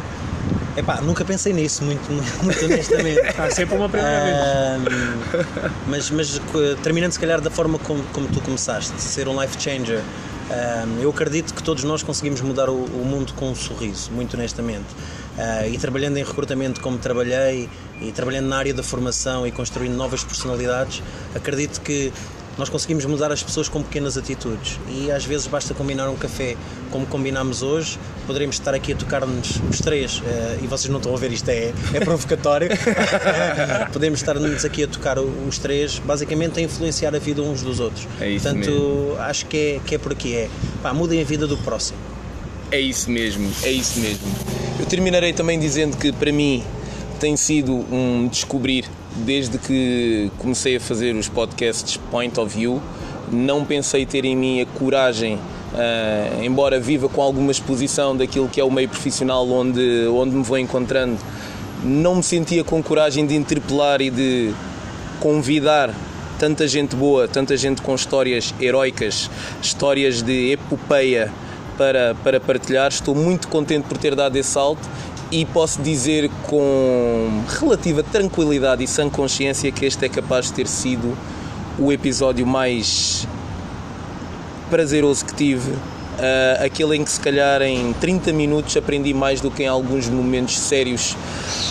Epá, 0.76 1.00
nunca 1.00 1.24
pensei 1.24 1.52
nisso, 1.52 1.84
muito, 1.84 2.10
muito 2.42 2.64
honestamente. 2.64 3.20
Há 3.38 3.50
sempre 3.50 3.76
uma 3.76 3.88
primeira 3.88 4.24
vez. 4.24 4.36
Ahm, 4.36 5.72
mas, 5.86 6.10
mas 6.10 6.40
terminando 6.82 7.12
se 7.12 7.20
calhar 7.20 7.40
da 7.40 7.50
forma 7.50 7.78
como, 7.78 8.02
como 8.12 8.26
tu 8.28 8.40
começaste, 8.40 9.00
ser 9.00 9.28
um 9.28 9.40
life 9.40 9.60
changer, 9.60 10.00
ahm, 10.50 11.00
eu 11.02 11.10
acredito 11.10 11.52
que 11.52 11.62
todos 11.62 11.84
nós 11.84 12.02
conseguimos 12.02 12.40
mudar 12.40 12.70
o, 12.70 12.84
o 12.84 13.04
mundo 13.04 13.34
com 13.34 13.50
um 13.50 13.54
sorriso, 13.54 14.10
muito 14.12 14.34
honestamente. 14.34 14.86
Ah, 15.38 15.66
e 15.66 15.78
trabalhando 15.78 16.18
em 16.18 16.24
recrutamento 16.24 16.80
como 16.80 16.98
trabalhei 16.98 17.68
e 18.00 18.12
trabalhando 18.12 18.48
na 18.48 18.58
área 18.58 18.74
da 18.74 18.82
formação 18.82 19.46
e 19.46 19.50
construindo 19.50 19.94
novas 19.94 20.22
personalidades, 20.22 21.02
acredito 21.34 21.80
que 21.80 22.12
nós 22.58 22.68
conseguimos 22.68 23.04
mudar 23.04 23.32
as 23.32 23.42
pessoas 23.42 23.68
com 23.68 23.82
pequenas 23.82 24.16
atitudes 24.16 24.78
e 24.88 25.10
às 25.10 25.24
vezes 25.24 25.46
basta 25.46 25.72
combinar 25.74 26.08
um 26.08 26.16
café 26.16 26.56
como 26.90 27.06
combinámos 27.06 27.62
hoje, 27.62 27.98
poderemos 28.26 28.56
estar 28.56 28.74
aqui 28.74 28.92
a 28.92 28.96
tocar-nos 28.96 29.60
os 29.70 29.80
três 29.80 30.22
eh, 30.26 30.58
e 30.62 30.66
vocês 30.66 30.90
não 30.90 30.98
estão 30.98 31.14
a 31.14 31.18
ver 31.18 31.32
isto, 31.32 31.48
é, 31.48 31.72
é 31.94 32.00
provocatório. 32.00 32.68
Podemos 33.92 34.20
estar-nos 34.20 34.64
aqui 34.64 34.84
a 34.84 34.86
tocar 34.86 35.18
os 35.18 35.58
três, 35.58 35.98
basicamente 35.98 36.60
a 36.60 36.62
influenciar 36.62 37.14
a 37.14 37.18
vida 37.18 37.42
uns 37.42 37.62
dos 37.62 37.80
outros. 37.80 38.06
É 38.20 38.28
isso 38.28 38.44
Portanto, 38.44 39.16
acho 39.20 39.46
que 39.46 39.56
é, 39.56 39.80
que 39.86 39.94
é 39.94 39.98
por 39.98 40.12
aqui. 40.12 40.34
É, 40.34 40.50
pá, 40.82 40.92
mudem 40.92 41.20
a 41.20 41.24
vida 41.24 41.46
do 41.46 41.56
próximo. 41.58 41.98
É 42.70 42.80
isso 42.80 43.10
mesmo, 43.10 43.50
é 43.62 43.70
isso 43.70 43.98
mesmo. 44.00 44.26
Eu 44.78 44.86
terminarei 44.86 45.32
também 45.32 45.58
dizendo 45.58 45.96
que 45.96 46.12
para 46.12 46.32
mim 46.32 46.62
tem 47.20 47.36
sido 47.36 47.72
um 47.72 48.28
descobrir 48.28 48.86
desde 49.16 49.58
que 49.58 50.30
comecei 50.38 50.76
a 50.76 50.80
fazer 50.80 51.14
os 51.14 51.28
podcasts 51.28 51.96
Point 52.10 52.38
of 52.38 52.56
View. 52.56 52.80
Não 53.30 53.64
pensei 53.64 54.04
ter 54.04 54.24
em 54.24 54.36
mim 54.36 54.60
a 54.60 54.66
coragem, 54.66 55.38
ah, 55.74 56.42
embora 56.42 56.78
viva 56.78 57.08
com 57.08 57.22
alguma 57.22 57.50
exposição 57.50 58.16
daquilo 58.16 58.48
que 58.48 58.60
é 58.60 58.64
o 58.64 58.70
meio 58.70 58.88
profissional 58.88 59.48
onde, 59.48 60.06
onde 60.08 60.34
me 60.34 60.42
vou 60.42 60.58
encontrando, 60.58 61.18
não 61.82 62.16
me 62.16 62.22
sentia 62.22 62.62
com 62.62 62.82
coragem 62.82 63.26
de 63.26 63.34
interpelar 63.34 64.00
e 64.00 64.10
de 64.10 64.52
convidar 65.20 65.94
tanta 66.38 66.66
gente 66.66 66.96
boa, 66.96 67.28
tanta 67.28 67.56
gente 67.56 67.80
com 67.82 67.94
histórias 67.94 68.52
heroicas, 68.60 69.30
histórias 69.62 70.22
de 70.22 70.52
epopeia 70.52 71.32
para, 71.78 72.16
para 72.22 72.40
partilhar. 72.40 72.88
Estou 72.88 73.14
muito 73.14 73.48
contente 73.48 73.84
por 73.88 73.96
ter 73.96 74.14
dado 74.14 74.36
esse 74.36 74.50
salto 74.50 74.82
e 75.32 75.46
posso 75.46 75.80
dizer 75.80 76.30
com 76.46 77.42
relativa 77.58 78.02
tranquilidade 78.02 78.84
e 78.84 78.86
sã 78.86 79.08
consciência 79.08 79.72
que 79.72 79.86
este 79.86 80.04
é 80.04 80.08
capaz 80.08 80.46
de 80.46 80.52
ter 80.52 80.68
sido 80.68 81.16
o 81.78 81.90
episódio 81.90 82.46
mais 82.46 83.26
prazeroso 84.68 85.24
que 85.24 85.34
tive. 85.34 85.72
ah, 86.18 86.64
aquele 86.64 86.96
em 86.96 87.04
que 87.04 87.10
se 87.10 87.18
calhar 87.18 87.62
em 87.62 87.94
30 87.94 88.30
minutos 88.34 88.76
aprendi 88.76 89.14
mais 89.14 89.40
do 89.40 89.50
que 89.50 89.62
em 89.62 89.66
alguns 89.66 90.06
momentos 90.06 90.58
sérios 90.58 91.16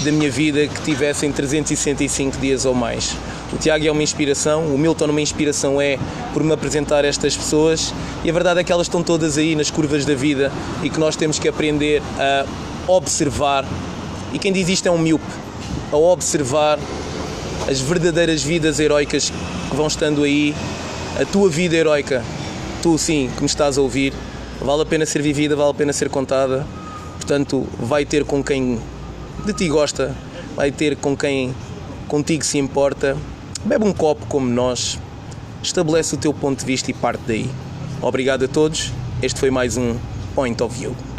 da 0.03 0.11
minha 0.11 0.31
vida 0.31 0.67
que 0.67 0.81
tivessem 0.81 1.31
365 1.31 2.37
dias 2.37 2.65
ou 2.65 2.73
mais. 2.73 3.15
O 3.53 3.57
Tiago 3.57 3.85
é 3.85 3.91
uma 3.91 4.01
inspiração, 4.01 4.73
o 4.73 4.77
Milton 4.77 5.05
uma 5.05 5.21
inspiração 5.21 5.79
é 5.79 5.99
por 6.33 6.43
me 6.43 6.51
apresentar 6.51 7.05
estas 7.05 7.37
pessoas 7.37 7.93
e 8.23 8.29
a 8.29 8.33
verdade 8.33 8.61
é 8.61 8.63
que 8.63 8.71
elas 8.71 8.87
estão 8.87 9.03
todas 9.03 9.37
aí 9.37 9.55
nas 9.55 9.69
curvas 9.69 10.03
da 10.03 10.15
vida 10.15 10.51
e 10.81 10.89
que 10.89 10.99
nós 10.99 11.15
temos 11.15 11.37
que 11.37 11.47
aprender 11.47 12.01
a 12.17 12.45
observar 12.87 13.65
e 14.33 14.39
quem 14.39 14.53
diz 14.53 14.69
isto 14.69 14.87
é 14.87 14.91
um 14.91 14.97
míope, 14.97 15.25
a 15.91 15.97
observar 15.97 16.79
as 17.69 17.79
verdadeiras 17.79 18.41
vidas 18.41 18.79
heroicas 18.79 19.31
que 19.69 19.75
vão 19.75 19.87
estando 19.87 20.23
aí, 20.23 20.55
a 21.19 21.25
tua 21.25 21.49
vida 21.49 21.75
heroica, 21.75 22.23
tu 22.81 22.97
sim, 22.97 23.29
que 23.35 23.41
me 23.41 23.45
estás 23.45 23.77
a 23.77 23.81
ouvir, 23.81 24.13
vale 24.61 24.81
a 24.81 24.85
pena 24.85 25.05
ser 25.05 25.21
vivida, 25.21 25.55
vale 25.55 25.71
a 25.71 25.73
pena 25.73 25.93
ser 25.93 26.09
contada, 26.09 26.65
portanto, 27.17 27.67
vai 27.77 28.05
ter 28.05 28.23
com 28.23 28.43
quem 28.43 28.79
de 29.45 29.53
ti 29.53 29.67
gosta, 29.67 30.15
vai 30.55 30.71
ter 30.71 30.95
com 30.95 31.15
quem 31.15 31.53
contigo 32.07 32.43
se 32.43 32.57
importa, 32.57 33.17
bebe 33.65 33.85
um 33.85 33.93
copo 33.93 34.25
como 34.27 34.47
nós, 34.47 34.97
estabelece 35.61 36.15
o 36.15 36.17
teu 36.17 36.33
ponto 36.33 36.59
de 36.59 36.65
vista 36.65 36.89
e 36.89 36.93
parte 36.93 37.21
daí. 37.27 37.49
Obrigado 38.01 38.45
a 38.45 38.47
todos, 38.47 38.91
este 39.21 39.39
foi 39.39 39.51
mais 39.51 39.77
um 39.77 39.95
Point 40.33 40.61
of 40.63 40.77
View. 40.77 41.10